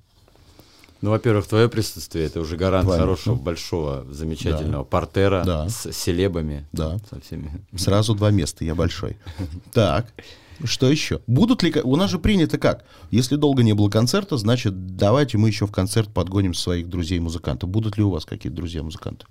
Ну, 1.00 1.10
во-первых, 1.10 1.46
твое 1.46 1.68
присутствие 1.68 2.26
это 2.26 2.40
уже 2.40 2.56
гарант 2.56 2.86
Твое. 2.86 3.00
хорошего, 3.00 3.36
большого, 3.36 4.04
замечательного 4.10 4.82
портера 4.84 5.44
Да. 5.46 5.68
с 5.68 5.92
селебами. 5.92 6.66
Да. 6.72 6.98
Со 7.08 7.20
всеми. 7.20 7.50
Сразу 7.76 8.14
два 8.14 8.30
места, 8.32 8.64
я 8.64 8.74
большой. 8.74 9.16
Так, 9.72 10.12
что 10.64 10.90
еще? 10.90 11.20
Будут 11.28 11.62
ли... 11.62 11.72
У 11.84 11.94
нас 11.94 12.10
же 12.10 12.18
принято 12.18 12.58
как? 12.58 12.84
Если 13.12 13.36
долго 13.36 13.62
не 13.62 13.74
было 13.74 13.88
концерта, 13.90 14.36
значит, 14.38 14.96
давайте 14.96 15.38
мы 15.38 15.48
еще 15.48 15.66
в 15.68 15.70
концерт 15.70 16.08
подгоним 16.12 16.52
своих 16.52 16.88
друзей-музыкантов. 16.88 17.70
Будут 17.70 17.96
ли 17.96 18.02
у 18.02 18.10
вас 18.10 18.24
какие-то 18.24 18.56
друзья-музыканты? 18.56 19.24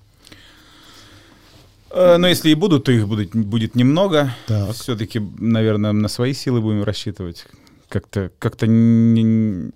Э, 1.90 2.18
Но 2.18 2.28
если 2.28 2.50
и 2.50 2.56
будут, 2.56 2.86
то 2.86 2.92
их 2.94 3.08
будет, 3.10 3.36
будет 3.36 3.76
немного. 3.76 4.34
Так. 4.48 4.74
Все-таки, 4.74 5.20
наверное, 5.38 5.92
на 5.92 6.08
свои 6.08 6.34
силы 6.34 6.62
будем 6.62 6.84
рассчитывать. 6.84 7.46
Как-то 7.90 8.32
как 8.40 8.62
не, 8.62 9.72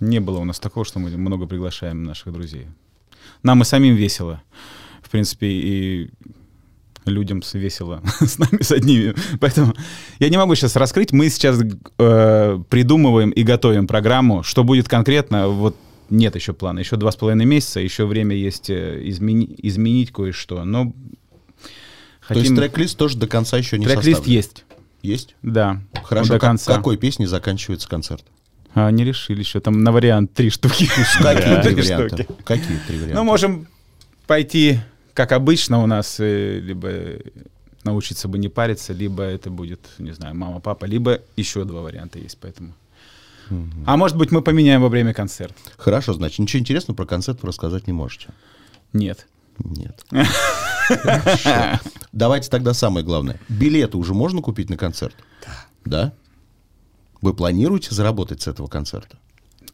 не 0.00 0.20
было 0.20 0.38
у 0.38 0.44
нас 0.44 0.58
такого, 0.60 0.84
что 0.84 0.98
мы 0.98 1.10
много 1.10 1.46
приглашаем 1.46 2.02
наших 2.04 2.32
друзей. 2.32 2.66
Нам 3.42 3.62
и 3.62 3.64
самим 3.64 3.94
весело. 3.94 4.42
В 5.02 5.10
принципе, 5.10 5.46
и 5.48 6.10
людям 7.04 7.42
весело 7.54 8.02
с 8.20 8.38
нами, 8.38 8.62
с 8.62 8.70
одними. 8.72 9.14
Поэтому 9.40 9.74
я 10.18 10.28
не 10.28 10.36
могу 10.36 10.54
сейчас 10.54 10.76
раскрыть. 10.76 11.12
Мы 11.12 11.28
сейчас 11.30 11.60
э, 11.98 12.58
придумываем 12.68 13.30
и 13.30 13.42
готовим 13.42 13.86
программу. 13.86 14.42
Что 14.42 14.64
будет 14.64 14.88
конкретно, 14.88 15.48
вот 15.48 15.76
нет 16.10 16.34
еще 16.36 16.52
плана. 16.52 16.80
Еще 16.80 16.96
два 16.96 17.10
с 17.12 17.16
половиной 17.16 17.46
месяца, 17.46 17.80
еще 17.80 18.06
время 18.06 18.36
есть 18.36 18.70
э, 18.70 19.00
измени- 19.04 19.54
изменить 19.62 20.12
кое-что. 20.12 20.64
Но 20.64 20.92
То 22.28 22.34
есть 22.34 22.48
хотим... 22.48 22.56
трек-лист 22.56 22.98
тоже 22.98 23.16
до 23.18 23.26
конца 23.26 23.56
еще 23.56 23.78
не 23.78 23.86
Трек-лист 23.86 24.18
составлен? 24.18 24.36
есть, 24.36 24.64
Есть? 25.02 25.36
да. 25.42 25.80
Хорошо, 26.04 26.34
до 26.34 26.38
как- 26.40 26.50
конца. 26.50 26.74
какой 26.74 26.96
песней 26.98 27.26
заканчивается 27.26 27.88
концерт? 27.88 28.24
А, 28.78 28.90
не 28.90 29.04
решили 29.04 29.40
еще. 29.40 29.60
Там 29.60 29.82
на 29.82 29.90
вариант 29.92 30.34
три 30.34 30.50
штуки. 30.50 30.88
Какие 31.20 31.62
три 31.62 31.74
варианта? 31.74 32.22
штуки. 32.22 32.28
Какие 32.44 32.78
три 32.86 32.96
варианта? 32.96 33.14
Ну, 33.16 33.24
можем 33.24 33.66
пойти, 34.26 34.78
как 35.14 35.32
обычно 35.32 35.82
у 35.82 35.86
нас, 35.86 36.20
э, 36.20 36.60
либо 36.60 36.90
научиться 37.82 38.28
бы 38.28 38.38
не 38.38 38.48
париться, 38.48 38.92
либо 38.92 39.22
это 39.24 39.50
будет, 39.50 39.80
не 39.98 40.12
знаю, 40.12 40.36
мама, 40.36 40.60
папа, 40.60 40.84
либо 40.84 41.22
еще 41.36 41.64
два 41.64 41.80
варианта 41.80 42.18
есть, 42.18 42.38
поэтому. 42.40 42.72
А 43.86 43.96
может 43.96 44.16
быть, 44.18 44.30
мы 44.30 44.42
поменяем 44.42 44.82
во 44.82 44.90
время 44.90 45.14
концерта? 45.14 45.54
Хорошо, 45.78 46.12
значит, 46.12 46.38
ничего 46.38 46.60
интересного 46.60 46.96
про 46.96 47.06
концерт 47.06 47.42
вы 47.42 47.48
рассказать 47.48 47.86
не 47.86 47.94
можете. 47.94 48.28
Нет. 48.92 49.26
Нет. 49.58 50.04
Давайте 52.12 52.50
тогда 52.50 52.74
самое 52.74 53.04
главное. 53.04 53.40
Билеты 53.48 53.96
уже 53.96 54.12
можно 54.12 54.42
купить 54.42 54.68
на 54.68 54.76
концерт? 54.76 55.16
Да. 55.40 55.66
Да? 55.84 56.12
Вы 57.20 57.34
планируете 57.34 57.94
заработать 57.94 58.42
с 58.42 58.46
этого 58.46 58.68
концерта? 58.68 59.18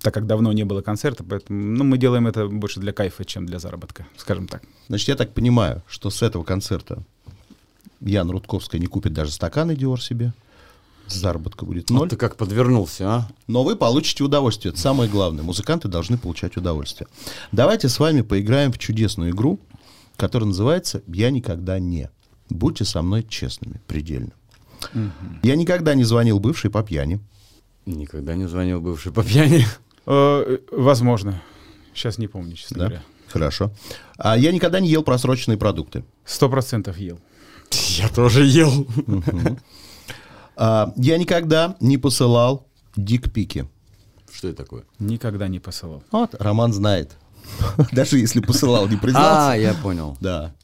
Так 0.01 0.13
как 0.13 0.27
давно 0.27 0.53
не 0.53 0.65
было 0.65 0.83
концерта, 0.83 1.25
поэтому 1.25 1.59
ну, 1.59 1.85
мы 1.85 1.97
делаем 1.97 2.27
это 2.27 2.47
больше 2.47 2.81
для 2.81 2.93
кайфа, 2.93 3.25
чем 3.25 3.47
для 3.47 3.59
заработка, 3.59 4.07
скажем 4.17 4.49
так. 4.49 4.63
Значит, 4.89 5.09
я 5.09 5.17
так 5.17 5.33
понимаю, 5.33 5.83
что 5.87 6.11
с 6.11 6.23
этого 6.23 6.45
концерта 6.45 7.03
Яна 8.01 8.33
Рудковская 8.33 8.81
не 8.81 8.87
купит 8.87 9.13
даже 9.15 9.31
стаканы 9.31 9.73
Dior 9.73 9.99
себе. 10.01 10.33
Заработка 11.07 11.65
будет 11.67 11.91
Вот 11.91 11.99
ноль. 11.99 12.09
ты 12.09 12.17
как 12.17 12.37
подвернулся, 12.37 13.09
а? 13.09 13.29
Но 13.47 13.63
вы 13.63 13.77
получите 13.77 14.25
удовольствие. 14.25 14.73
Это 14.73 14.81
самое 14.81 15.09
главное. 15.09 15.43
Музыканты 15.43 15.89
должны 15.89 16.17
получать 16.17 16.57
удовольствие. 16.57 17.09
Давайте 17.53 17.89
с 17.89 17.99
вами 17.99 18.23
поиграем 18.23 18.73
в 18.73 18.79
чудесную 18.79 19.31
игру, 19.31 19.61
которая 20.17 20.49
называется 20.49 21.03
«Я 21.07 21.31
никогда 21.31 21.79
не». 21.79 22.11
Будьте 22.49 22.85
со 22.85 23.03
мной 23.03 23.23
честными, 23.29 23.81
предельно. 23.87 24.33
Я 25.43 25.57
никогда 25.57 25.95
не 25.95 26.05
звонил 26.05 26.41
бывшей 26.41 26.71
по 26.71 26.83
пьяни. 26.83 27.21
Никогда 27.87 28.35
не 28.35 28.47
звонил 28.49 28.81
бывший 28.81 29.13
по 29.13 29.23
пьяни. 29.23 29.65
Э, 30.07 30.59
возможно. 30.71 31.41
Сейчас 31.95 32.19
не 32.19 32.27
помню, 32.29 32.57
честно 32.57 32.77
Да? 32.77 32.85
говоря. 32.85 33.03
Хорошо. 33.29 33.73
А 34.19 34.37
я 34.37 34.53
никогда 34.53 34.79
не 34.79 34.91
ел 34.91 35.03
просроченные 35.03 35.57
продукты. 35.57 36.05
Сто 36.27 36.51
процентов 36.51 36.99
ел. 36.99 37.19
Я 37.97 38.11
тоже 38.11 38.45
ел. 38.45 38.87
А, 40.57 40.93
я 40.97 41.19
никогда 41.19 41.77
не 41.81 41.97
посылал 41.99 42.67
дикпики. 42.97 43.67
Что 44.31 44.49
это 44.49 44.59
такое? 44.59 44.85
Никогда 44.99 45.49
не 45.49 45.59
посылал. 45.59 46.03
Вот, 46.13 46.35
Роман 46.39 46.73
знает. 46.75 47.13
Даже 47.93 48.19
если 48.19 48.41
посылал, 48.41 48.87
не 48.89 48.97
признался. 48.97 49.53
А, 49.53 49.57
я 49.57 49.75
понял. 49.75 50.17
Да. 50.21 50.55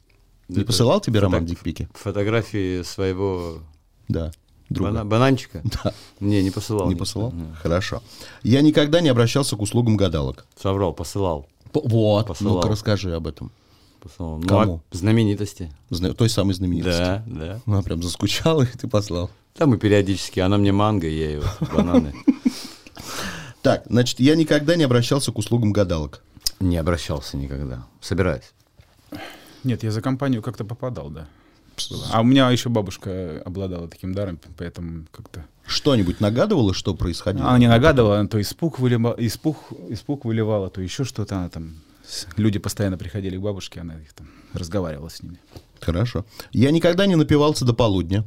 Не 0.47 0.63
посылал 0.63 1.01
тебе 1.01 1.19
Роман 1.19 1.45
дикпики? 1.45 1.89
Фотографии 1.93 2.83
своего 2.83 3.59
Да. 4.07 4.31
Друга. 4.73 4.91
бана- 4.91 5.05
бананчика? 5.05 5.61
Да. 5.83 5.93
Не, 6.19 6.41
не 6.43 6.51
посылал. 6.51 6.85
Не 6.85 6.91
никто. 6.91 7.03
посылал? 7.05 7.31
Мгм. 7.31 7.55
Хорошо. 7.61 8.01
Я 8.43 8.61
никогда 8.61 9.01
не 9.01 9.09
обращался 9.09 9.55
к 9.55 9.61
услугам 9.61 9.97
гадалок. 9.97 10.45
Соврал, 10.61 10.93
посылал. 10.93 11.47
Вот. 11.73 12.27
Посылал. 12.27 12.55
Ну-ка 12.55 12.67
расскажи 12.69 13.13
об 13.13 13.27
этом. 13.27 13.51
посылал. 14.01 14.37
Ну, 14.37 14.47
Кому? 14.47 14.81
а 14.91 14.95
знаменитости. 14.97 15.71
Зна- 15.89 16.13
Той 16.13 16.29
самой 16.29 16.53
знаменитости. 16.53 16.99
Да, 16.99 17.23
да. 17.27 17.59
Она 17.65 17.81
прям 17.81 18.01
заскучала, 18.01 18.63
и 18.73 18.77
ты 18.77 18.87
послал. 18.87 19.29
Там 19.55 19.73
и 19.75 19.77
периодически. 19.77 20.39
Она 20.39 20.57
мне 20.57 20.71
манго, 20.71 21.07
я 21.07 21.29
ей 21.31 21.37
вот 21.39 21.69
бананы. 21.73 22.13
Так, 23.61 23.83
значит, 23.87 24.19
я 24.19 24.35
никогда 24.35 24.75
не 24.75 24.83
обращался 24.83 25.31
к 25.31 25.37
услугам 25.37 25.71
гадалок. 25.71 26.23
Не 26.59 26.77
обращался 26.77 27.37
никогда. 27.37 27.85
Собираюсь. 27.99 28.53
Нет, 29.63 29.83
я 29.83 29.91
за 29.91 30.01
компанию 30.01 30.41
как-то 30.41 30.65
попадал, 30.65 31.09
да. 31.11 31.27
Было. 31.89 32.05
А 32.11 32.21
у 32.21 32.23
меня 32.23 32.49
еще 32.51 32.69
бабушка 32.69 33.41
обладала 33.45 33.87
таким 33.87 34.13
даром, 34.13 34.39
поэтому 34.57 35.05
как-то... 35.11 35.45
Что-нибудь 35.65 36.19
нагадывало, 36.19 36.73
что 36.73 36.93
происходило? 36.95 37.47
Она 37.47 37.57
не 37.59 37.67
нагадывала, 37.67 38.19
она 38.19 38.27
то 38.27 38.39
испуг, 38.41 38.79
вылива- 38.79 39.15
испуг, 39.17 39.57
испуг 39.89 40.25
выливала, 40.25 40.69
то 40.69 40.81
еще 40.81 41.03
что-то. 41.03 41.37
Она 41.37 41.49
там... 41.49 41.75
Люди 42.35 42.59
постоянно 42.59 42.97
приходили 42.97 43.37
к 43.37 43.41
бабушке, 43.41 43.81
она 43.81 43.95
их 43.99 44.11
там 44.13 44.27
разговаривала 44.53 45.09
с 45.09 45.23
ними. 45.23 45.37
Хорошо. 45.79 46.25
Я 46.51 46.71
никогда 46.71 47.05
не 47.05 47.15
напивался 47.15 47.63
до 47.63 47.73
полудня. 47.73 48.25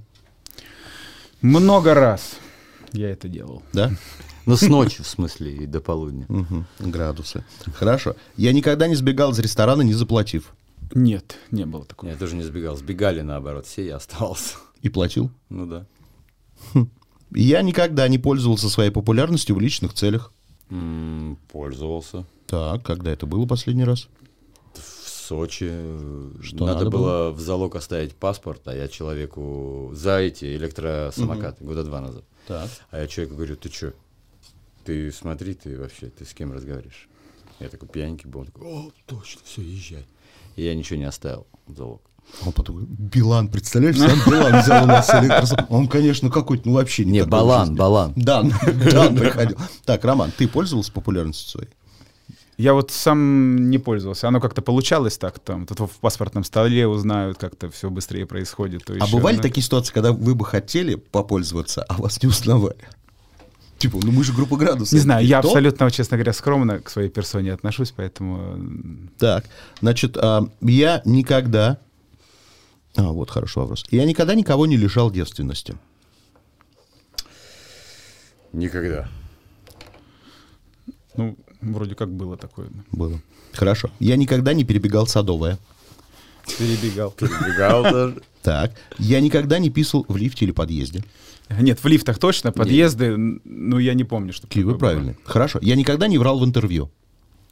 Много 1.42 1.92
раз. 1.92 2.36
Я 2.92 3.10
это 3.10 3.28
делал. 3.28 3.62
Да? 3.72 3.90
Ну, 4.46 4.56
с 4.56 4.62
ночи, 4.62 5.02
в 5.02 5.06
смысле, 5.06 5.54
и 5.56 5.66
до 5.66 5.80
полудня. 5.80 6.26
Градусы. 6.78 7.44
Хорошо. 7.74 8.16
Я 8.36 8.52
никогда 8.52 8.86
не 8.88 8.94
сбегал 8.94 9.32
из 9.32 9.38
ресторана, 9.38 9.82
не 9.82 9.94
заплатив. 9.94 10.54
Нет, 10.94 11.36
не 11.50 11.66
было 11.66 11.84
такого. 11.84 12.10
Я 12.10 12.16
тоже 12.16 12.36
не 12.36 12.42
сбегал. 12.42 12.76
Сбегали, 12.76 13.20
наоборот, 13.20 13.66
все, 13.66 13.84
я 13.84 13.96
оставался. 13.96 14.56
И 14.82 14.88
платил. 14.88 15.30
Ну 15.48 15.66
да. 15.66 15.86
Я 17.32 17.62
никогда 17.62 18.06
не 18.08 18.18
пользовался 18.18 18.68
своей 18.68 18.90
популярностью 18.90 19.56
в 19.56 19.60
личных 19.60 19.92
целях. 19.94 20.32
М, 20.70 21.36
Пользовался. 21.50 22.24
Так, 22.46 22.82
когда 22.84 23.10
это 23.10 23.26
было 23.26 23.46
последний 23.46 23.84
раз? 23.84 24.08
В 24.74 24.78
Сочи. 25.08 25.66
Что 26.42 26.66
надо, 26.66 26.84
надо 26.84 26.90
было 26.90 27.30
в 27.30 27.40
залог 27.40 27.74
оставить 27.76 28.14
паспорт, 28.14 28.68
а 28.68 28.74
я 28.74 28.88
человеку 28.88 29.90
за 29.94 30.18
эти 30.18 30.56
электросамокаты 30.56 31.64
года 31.64 31.82
два 31.82 32.00
назад. 32.00 32.24
Так. 32.46 32.68
А 32.90 33.00
я 33.00 33.06
человеку 33.08 33.36
говорю, 33.36 33.56
ты 33.56 33.68
что? 33.70 33.94
Ты 34.84 35.10
смотри, 35.10 35.54
ты 35.54 35.78
вообще, 35.78 36.10
ты 36.10 36.24
с 36.26 36.34
кем 36.34 36.52
разговариваешь? 36.52 37.08
Я 37.58 37.68
такой 37.68 37.88
пьяненький 37.88 38.28
был, 38.28 38.40
он 38.40 38.46
такой, 38.46 38.66
о, 38.68 38.92
точно, 39.06 39.40
все, 39.44 39.62
езжай. 39.62 40.06
И 40.56 40.64
я 40.64 40.74
ничего 40.74 40.98
не 40.98 41.04
оставил 41.04 41.46
залог. 41.68 42.02
Он 42.44 42.52
потом 42.52 42.84
Билан, 42.86 43.48
представляешь, 43.48 43.98
сам 43.98 44.18
Билан 44.26 44.62
взял 44.62 44.84
у 44.84 44.86
нас 44.86 45.08
электросам- 45.10 45.66
Он, 45.68 45.88
конечно, 45.88 46.30
какой-то, 46.30 46.68
ну 46.68 46.74
вообще 46.74 47.04
не 47.04 47.12
Не, 47.12 47.24
Балан, 47.24 47.66
жизни. 47.66 47.78
Балан. 47.78 48.12
Дан, 48.16 48.52
Дан 48.90 49.16
приходил. 49.16 49.58
Так, 49.84 50.04
Роман, 50.04 50.32
ты 50.36 50.48
пользовался 50.48 50.90
популярностью 50.90 51.50
своей? 51.50 51.68
Я 52.56 52.72
вот 52.72 52.92
сам 52.92 53.68
не 53.68 53.78
пользовался. 53.78 54.28
Оно 54.28 54.40
как-то 54.40 54.62
получалось 54.62 55.18
так, 55.18 55.38
там, 55.40 55.66
тут 55.66 55.80
в 55.80 55.98
паспортном 56.00 56.44
столе 56.44 56.86
узнают, 56.86 57.36
как-то 57.36 57.68
все 57.70 57.90
быстрее 57.90 58.26
происходит. 58.26 58.88
А 58.88 58.94
еще, 58.94 59.16
бывали 59.16 59.36
ну. 59.36 59.42
такие 59.42 59.62
ситуации, 59.62 59.92
когда 59.92 60.12
вы 60.12 60.34
бы 60.34 60.44
хотели 60.44 60.94
попользоваться, 60.94 61.82
а 61.82 61.94
вас 61.94 62.22
не 62.22 62.28
узнавали? 62.28 62.76
Типа, 63.78 63.98
ну 64.02 64.12
мы 64.12 64.24
же 64.24 64.32
группа 64.32 64.56
градусов. 64.56 64.92
Не 64.92 65.00
знаю, 65.00 65.26
я 65.26 65.40
Кто? 65.40 65.48
абсолютно, 65.48 65.90
честно 65.90 66.16
говоря, 66.16 66.32
скромно 66.32 66.80
к 66.80 66.88
своей 66.88 67.10
персоне 67.10 67.52
отношусь, 67.52 67.92
поэтому... 67.94 69.08
Так, 69.18 69.44
значит, 69.80 70.16
а, 70.16 70.48
я 70.60 71.02
никогда... 71.04 71.78
А, 72.96 73.10
вот 73.10 73.30
хороший 73.30 73.58
вопрос. 73.58 73.84
Я 73.90 74.04
никогда 74.04 74.34
никого 74.34 74.66
не 74.66 74.76
лишал 74.76 75.10
девственности. 75.10 75.74
Никогда. 78.52 79.08
Ну, 81.16 81.36
вроде 81.60 81.94
как 81.94 82.10
было 82.10 82.36
такое. 82.36 82.68
Было. 82.92 83.20
Хорошо. 83.52 83.90
Я 83.98 84.16
никогда 84.16 84.54
не 84.54 84.64
перебегал 84.64 85.06
садовое. 85.06 85.58
Перебегал. 86.58 87.10
Перебегал 87.10 87.82
тоже. 87.82 88.22
Так. 88.42 88.72
Я 88.98 89.20
никогда 89.20 89.58
не 89.58 89.70
писал 89.70 90.04
в 90.06 90.16
лифте 90.16 90.44
или 90.44 90.52
подъезде. 90.52 91.02
Нет, 91.50 91.78
в 91.82 91.86
лифтах 91.86 92.18
точно, 92.18 92.52
подъезды, 92.52 93.04
н- 93.14 93.40
ну, 93.44 93.78
я 93.78 93.94
не 93.94 94.04
помню, 94.04 94.32
что 94.32 94.48
вы 94.54 94.78
правильные. 94.78 95.16
Хорошо. 95.24 95.58
Я 95.62 95.76
никогда 95.76 96.06
не 96.08 96.18
врал 96.18 96.38
в 96.38 96.44
интервью. 96.44 96.90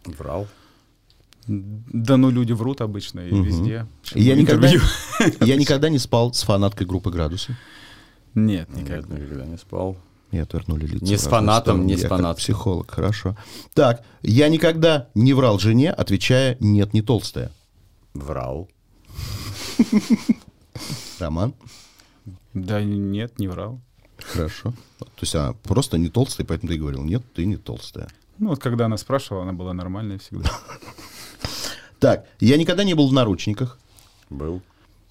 Врал. 0.04 0.48
Да 1.46 2.16
ну, 2.16 2.30
люди 2.30 2.52
врут 2.52 2.80
обычно 2.80 3.20
и 3.20 3.34
везде. 3.42 3.86
Я 4.14 4.34
никогда, 4.36 4.70
я 5.40 5.56
никогда 5.56 5.88
не 5.88 5.98
спал 5.98 6.32
с 6.32 6.42
фанаткой 6.42 6.86
группы 6.86 7.10
градусы. 7.10 7.56
Нет, 8.34 8.68
Никогда, 8.70 8.96
никогда. 8.96 9.16
никогда 9.16 9.46
не 9.46 9.58
спал. 9.58 9.96
И 10.30 10.38
отвернули 10.38 10.86
лицо. 10.86 11.04
Не 11.04 11.18
с 11.18 11.24
фанатом, 11.26 11.84
не 11.86 11.96
с 11.98 12.02
фанатом. 12.06 12.36
психолог, 12.36 12.90
хорошо. 12.90 13.36
Так, 13.74 14.02
я 14.22 14.48
никогда 14.48 15.08
не 15.14 15.34
врал 15.34 15.58
жене, 15.58 15.90
отвечая 15.92 16.56
«нет, 16.60 16.94
не 16.94 17.02
толстая». 17.02 17.52
Врал. 18.14 18.68
Роман? 21.18 21.54
Да 22.54 22.82
нет, 22.82 23.38
не 23.38 23.48
врал. 23.48 23.80
Хорошо. 24.18 24.72
То 24.98 25.22
есть 25.22 25.34
она 25.34 25.52
просто 25.52 25.98
не 25.98 26.08
толстая, 26.08 26.46
поэтому 26.46 26.70
ты 26.70 26.78
говорил 26.78 27.02
«нет, 27.02 27.22
ты 27.34 27.44
не 27.44 27.56
толстая». 27.56 28.08
Ну, 28.38 28.50
вот 28.50 28.60
когда 28.60 28.86
она 28.86 28.96
спрашивала, 28.96 29.42
она 29.42 29.52
была 29.52 29.72
нормальная 29.72 30.18
всегда. 30.18 30.50
Так, 31.98 32.26
я 32.40 32.56
никогда 32.56 32.84
не 32.84 32.94
был 32.94 33.08
в 33.08 33.12
наручниках. 33.12 33.78
Был. 34.30 34.62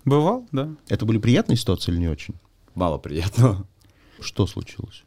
Бывал, 0.03 0.45
да. 0.51 0.69
Это 0.89 1.05
были 1.05 1.19
приятные 1.19 1.55
ситуации 1.57 1.91
или 1.91 1.99
не 1.99 2.09
очень? 2.09 2.35
Мало 2.75 2.97
приятного. 2.97 3.65
Что 4.19 4.47
случилось? 4.47 5.03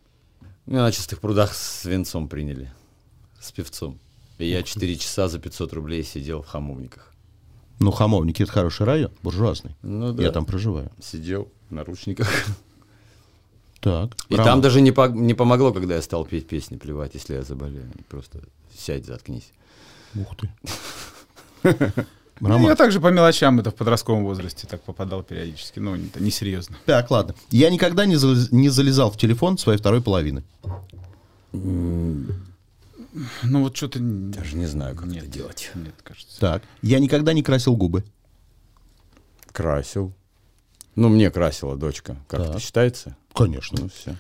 Меня 0.66 0.82
на 0.82 0.92
чистых 0.92 1.20
прудах 1.20 1.54
с 1.54 1.84
венцом 1.84 2.28
приняли. 2.28 2.72
С 3.40 3.52
певцом. 3.52 3.98
И 4.38 4.46
я 4.46 4.62
4 4.62 4.96
часа 4.96 5.28
за 5.28 5.38
500 5.38 5.72
рублей 5.72 6.02
сидел 6.04 6.42
в 6.42 6.46
хамовниках. 6.46 7.12
Ну, 7.80 7.90
Хамовники— 7.90 8.42
это 8.44 8.52
хороший 8.52 8.86
район, 8.86 9.10
буржуазный. 9.22 9.74
Ну 9.82 10.12
да. 10.12 10.22
Я 10.22 10.30
там 10.30 10.46
проживаю. 10.46 10.90
Сидел 11.02 11.52
наручниках. 11.70 12.28
Так. 13.80 14.14
И 14.30 14.34
Роман. 14.36 14.46
там 14.52 14.60
даже 14.62 14.80
не, 14.80 14.92
по- 14.92 15.08
не 15.08 15.34
помогло, 15.34 15.72
когда 15.72 15.94
я 15.96 16.02
стал 16.02 16.24
петь 16.24 16.46
песни, 16.48 16.76
плевать, 16.76 17.14
если 17.14 17.34
я 17.34 17.42
заболею. 17.42 17.90
Просто 18.08 18.40
сядь, 18.74 19.04
заткнись. 19.04 19.50
Ух 20.14 20.34
ты. 20.36 20.50
Ну, 21.62 21.78
Роман. 22.48 22.62
я 22.62 22.74
также 22.76 22.98
по 23.00 23.08
мелочам 23.08 23.60
это 23.60 23.70
в 23.70 23.74
подростковом 23.74 24.24
возрасте 24.24 24.66
так 24.66 24.80
попадал 24.82 25.22
периодически. 25.22 25.80
Ну, 25.80 25.96
это 25.96 26.22
несерьезно. 26.22 26.76
Так, 26.86 27.10
ладно. 27.10 27.34
Я 27.50 27.68
никогда 27.70 28.06
не, 28.06 28.14
залез- 28.14 28.48
не 28.52 28.70
залезал 28.70 29.10
в 29.10 29.18
телефон 29.18 29.58
своей 29.58 29.78
второй 29.78 30.00
половины. 30.02 30.42
Ну, 31.52 32.26
вот 33.62 33.76
что-то... 33.76 33.98
Даже 34.00 34.56
не 34.56 34.66
знаю, 34.66 34.96
как 34.96 35.06
Нет, 35.06 35.24
это 35.24 35.32
делать. 35.32 35.70
Нет, 35.74 35.94
кажется. 36.02 36.40
Так. 36.40 36.62
Я 36.82 36.98
никогда 36.98 37.32
не 37.32 37.42
красил 37.42 37.76
губы. 37.76 38.02
Красил. 39.52 40.12
Ну, 40.96 41.08
мне 41.08 41.30
красила 41.30 41.76
дочка. 41.76 42.16
Как 42.28 42.40
Так. 42.40 42.50
это 42.50 42.60
считается? 42.60 43.16
Конечно. 43.34 43.78
Ну, 43.82 43.88
все. 43.88 44.16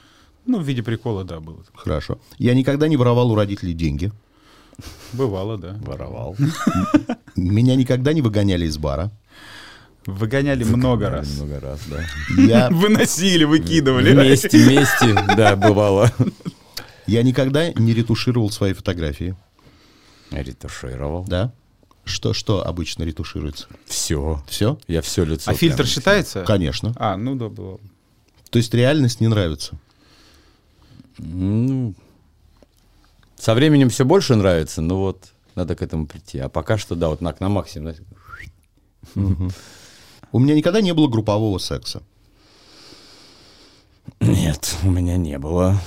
Ну, 0.46 0.58
в 0.60 0.62
виде 0.64 0.82
прикола, 0.82 1.24
да, 1.24 1.40
было. 1.40 1.62
Хорошо. 1.74 2.18
Я 2.38 2.54
никогда 2.54 2.88
не 2.88 2.96
воровал 2.96 3.30
у 3.30 3.34
родителей 3.34 3.72
деньги. 3.72 4.12
Бывало, 5.12 5.56
да. 5.56 5.76
Воровал. 5.82 6.36
Меня 7.36 7.76
никогда 7.76 8.12
не 8.12 8.22
выгоняли 8.22 8.66
из 8.66 8.76
бара. 8.76 9.10
Выгоняли 10.06 10.64
много 10.64 11.08
раз. 11.08 11.34
Много 11.36 11.60
раз, 11.60 11.80
да. 11.88 12.04
Я, 12.42 12.68
Выносили, 12.70 13.44
выкидывали. 13.44 14.12
Вместе, 14.12 14.58
вместе, 14.58 15.14
да, 15.36 15.56
бывало. 15.56 16.12
я 17.06 17.22
никогда 17.22 17.72
не 17.72 17.94
ретушировал 17.94 18.50
свои 18.50 18.74
фотографии. 18.74 19.34
Ретушировал. 20.30 21.24
Да? 21.24 21.52
Что, 22.04 22.34
что 22.34 22.66
обычно 22.66 23.02
ретушируется? 23.02 23.66
Все. 23.86 24.42
Все? 24.46 24.78
Я 24.86 25.00
все 25.00 25.24
лицо. 25.24 25.50
А 25.50 25.54
фильтр 25.54 25.86
считается? 25.86 26.44
Конечно. 26.44 26.92
А, 26.96 27.16
ну 27.16 27.34
да, 27.34 27.48
бывало. 27.48 27.80
То 28.50 28.58
есть 28.58 28.72
реальность 28.74 29.20
не 29.20 29.28
нравится. 29.28 29.78
Ну, 31.18 31.94
со 33.36 33.54
временем 33.54 33.88
все 33.88 34.04
больше 34.04 34.34
нравится, 34.34 34.82
но 34.82 34.98
вот 34.98 35.32
надо 35.54 35.74
к 35.76 35.82
этому 35.82 36.06
прийти. 36.06 36.38
А 36.38 36.48
пока 36.48 36.76
что, 36.78 36.94
да, 36.94 37.08
вот 37.08 37.20
на, 37.20 37.34
на 37.38 37.48
максимум. 37.48 37.94
У 40.32 40.38
меня 40.38 40.54
никогда 40.54 40.80
не 40.80 40.92
было 40.92 41.08
группового 41.08 41.58
секса. 41.58 42.02
Нет, 44.20 44.76
у 44.82 44.90
меня 44.90 45.16
не 45.16 45.38
было. 45.38 45.80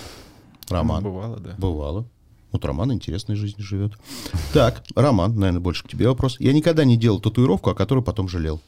Роман. 0.69 1.03
Ну, 1.03 1.09
бывало, 1.11 1.37
да. 1.37 1.55
Бывало. 1.57 2.05
Вот 2.51 2.63
Роман 2.63 2.93
интересной 2.93 3.35
жизнью 3.35 3.65
живет. 3.65 3.93
Так, 4.53 4.83
Роман, 4.95 5.35
наверное, 5.35 5.59
больше 5.59 5.83
к 5.83 5.87
тебе 5.89 6.07
вопрос. 6.07 6.37
Я 6.39 6.53
никогда 6.53 6.85
не 6.85 6.97
делал 6.97 7.19
татуировку, 7.19 7.69
о 7.69 7.75
которой 7.75 8.03
потом 8.03 8.29
жалел. 8.29 8.61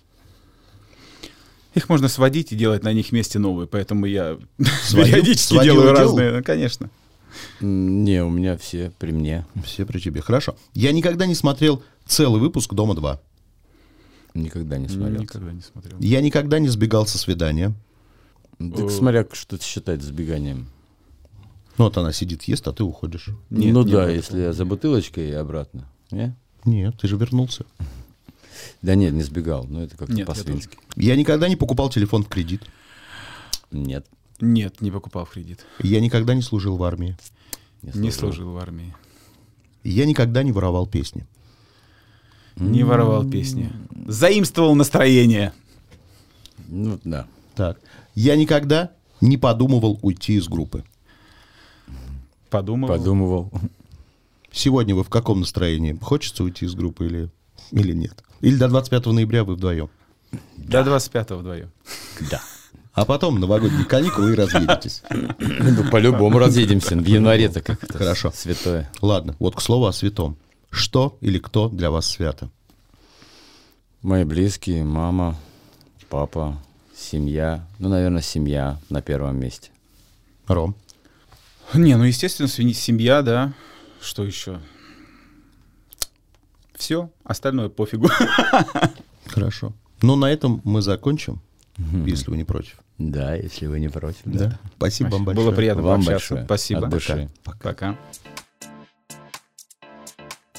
Их 1.76 1.88
можно 1.88 2.08
сводить 2.08 2.52
и 2.52 2.56
делать 2.56 2.84
на 2.84 2.92
них 2.94 3.12
вместе 3.12 3.40
новые, 3.40 3.68
поэтому 3.68 4.06
я 4.06 4.38
Сводил? 4.84 5.14
периодически 5.14 5.54
Сводил 5.54 5.76
делаю 5.76 5.96
делал? 5.96 6.08
разные. 6.08 6.32
Ну, 6.32 6.44
конечно. 6.44 6.90
Не, 7.62 8.24
у 8.24 8.30
меня 8.30 8.58
все 8.58 8.92
при 8.98 9.12
мне. 9.12 9.46
Все 9.64 9.86
при 9.86 10.00
тебе. 10.00 10.22
Хорошо. 10.22 10.56
Я 10.74 10.92
никогда 10.92 11.26
не 11.26 11.36
смотрел 11.36 11.84
целый 12.06 12.42
выпуск 12.42 12.74
«Дома-2». 12.74 13.20
Никогда 14.34 14.78
не 14.78 14.90
смотрел. 14.90 15.22
Никогда 15.22 15.52
не 15.52 15.62
смотрел. 15.62 15.98
Я 16.00 16.22
никогда 16.22 16.60
не 16.60 16.68
сбегал 16.70 17.06
со 17.06 17.18
свидания. 17.18 17.74
Так 18.58 18.92
смотря, 18.92 19.26
что 19.32 19.56
это 19.56 19.66
считать 19.66 20.02
сбеганием. 20.02 20.68
Ну, 21.80 21.86
вот 21.86 21.98
она 21.98 22.12
сидит, 22.12 22.44
ест, 22.44 22.68
а 22.68 22.74
ты 22.74 22.84
уходишь. 22.84 23.30
Нет, 23.50 23.74
ну 23.74 23.86
не 23.86 23.92
да, 23.94 24.10
если 24.10 24.42
я 24.42 24.52
за 24.52 24.66
бутылочкой 24.66 25.30
и 25.30 25.32
обратно. 25.32 25.88
Не? 26.12 26.36
Нет, 26.66 26.98
ты 27.00 27.08
же 27.08 27.16
вернулся. 27.16 27.66
Да 28.82 28.96
нет, 28.96 29.14
не 29.14 29.24
сбегал. 29.24 29.64
Ну 29.64 29.80
это 29.84 29.96
как-то 29.96 30.12
Нет, 30.12 30.20
я 30.20 30.26
по-свински. 30.26 30.78
Я 30.98 31.16
никогда 31.16 31.48
не 31.48 31.56
покупал 31.56 31.90
телефон 31.90 32.26
в 32.26 32.28
кредит. 32.28 32.64
Нет, 33.72 34.06
Нет, 34.42 34.82
не 34.82 34.92
покупал 34.92 35.24
в 35.24 35.30
кредит. 35.30 35.66
Я 35.82 36.02
никогда 36.02 36.34
не 36.34 36.42
служил 36.42 36.76
в 36.76 36.84
армии. 36.84 37.18
Не 37.82 38.12
служил 38.12 38.52
в 38.52 38.58
армии. 38.58 38.94
Я 39.86 40.06
никогда 40.06 40.44
не 40.44 40.52
воровал 40.52 40.86
песни. 40.86 41.26
Не 42.58 42.84
воровал 42.84 43.24
песни. 43.30 43.72
Заимствовал 44.06 44.76
настроение. 44.76 45.54
Ну 46.68 47.00
да. 47.06 47.26
Так. 47.56 47.80
Я 48.16 48.36
никогда 48.36 48.92
не 49.22 49.38
подумывал 49.38 49.98
уйти 50.02 50.34
из 50.34 50.50
группы. 50.50 50.84
Подумал. 52.50 52.88
Подумывал. 52.90 53.52
Сегодня 54.52 54.96
вы 54.96 55.04
в 55.04 55.10
каком 55.10 55.42
настроении? 55.42 55.98
Хочется 56.02 56.44
уйти 56.44 56.66
из 56.66 56.74
группы 56.74 57.06
или, 57.06 57.30
или 57.72 57.94
нет? 57.94 58.24
Или 58.42 58.58
до 58.58 58.68
25 58.68 59.08
ноября 59.08 59.44
вы 59.44 59.56
вдвоем? 59.56 59.90
До 60.58 60.82
25-го 60.82 61.38
вдвоем. 61.38 61.72
Да. 62.32 62.42
А 62.94 63.06
потом 63.06 63.40
новогодние 63.40 63.86
каникулы 63.86 64.32
и 64.32 64.36
разъедетесь. 64.36 65.04
Ну, 65.40 65.90
по-любому 65.90 66.40
разъедемся. 66.40 66.96
В 66.96 67.06
январе-то 67.06 67.62
как 67.62 67.84
это 67.84 67.98
Хорошо. 67.98 68.32
святое. 68.34 68.90
Ладно, 69.02 69.36
вот 69.40 69.56
к 69.56 69.62
слову 69.62 69.86
о 69.86 69.94
святом. 69.94 70.38
Что 70.70 71.18
или 71.22 71.40
кто 71.40 71.70
для 71.70 71.92
вас 71.92 72.08
свято? 72.08 72.50
Мои 74.02 74.24
близкие, 74.24 74.84
мама, 74.84 75.36
папа, 76.10 76.58
семья. 76.96 77.66
Ну, 77.80 77.90
наверное, 77.90 78.22
семья 78.22 78.80
на 78.90 79.02
первом 79.02 79.40
месте. 79.40 79.72
Ром? 80.48 80.76
Не, 81.74 81.96
ну, 81.98 82.04
естественно, 82.04 82.48
семья, 82.48 83.22
да. 83.22 83.54
Что 84.02 84.24
еще? 84.24 84.60
Все, 86.76 87.10
остальное 87.24 87.70
пофигу. 87.70 88.10
Хорошо. 89.26 89.74
Ну, 90.02 90.16
на 90.16 90.32
этом 90.32 90.62
мы 90.64 90.82
закончим, 90.82 91.42
если 92.06 92.32
вы 92.32 92.38
не 92.38 92.46
против. 92.46 92.80
Да, 92.98 93.36
если 93.36 93.68
вы 93.68 93.80
не 93.80 93.90
против. 93.90 94.22
Да. 94.26 94.60
Спасибо 94.78 95.10
вам 95.10 95.26
большое. 95.26 95.48
Было 95.48 95.56
приятно 95.56 95.84
Вам 95.84 96.04
пообщаться. 96.04 96.36
большое. 96.36 96.46
Спасибо. 96.46 96.86
От 96.86 96.90
души. 96.90 97.30
Пока. 97.44 97.98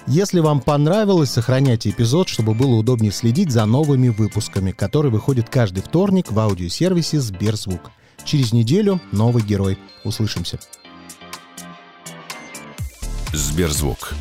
Если 0.06 0.40
вам 0.40 0.60
понравилось, 0.60 1.30
сохраняйте 1.30 1.90
эпизод, 1.90 2.28
чтобы 2.28 2.54
было 2.54 2.74
удобнее 2.76 3.12
следить 3.12 3.50
за 3.50 3.64
новыми 3.66 4.08
выпусками, 4.08 4.72
которые 4.72 5.12
выходят 5.12 5.48
каждый 5.48 5.82
вторник 5.82 6.32
в 6.32 6.38
аудиосервисе 6.38 7.20
Сберзвук. 7.20 7.90
Через 8.24 8.52
неделю 8.52 9.00
новый 9.12 9.42
герой. 9.42 9.78
Услышимся. 10.04 10.58
Сберзвук. 13.32 14.14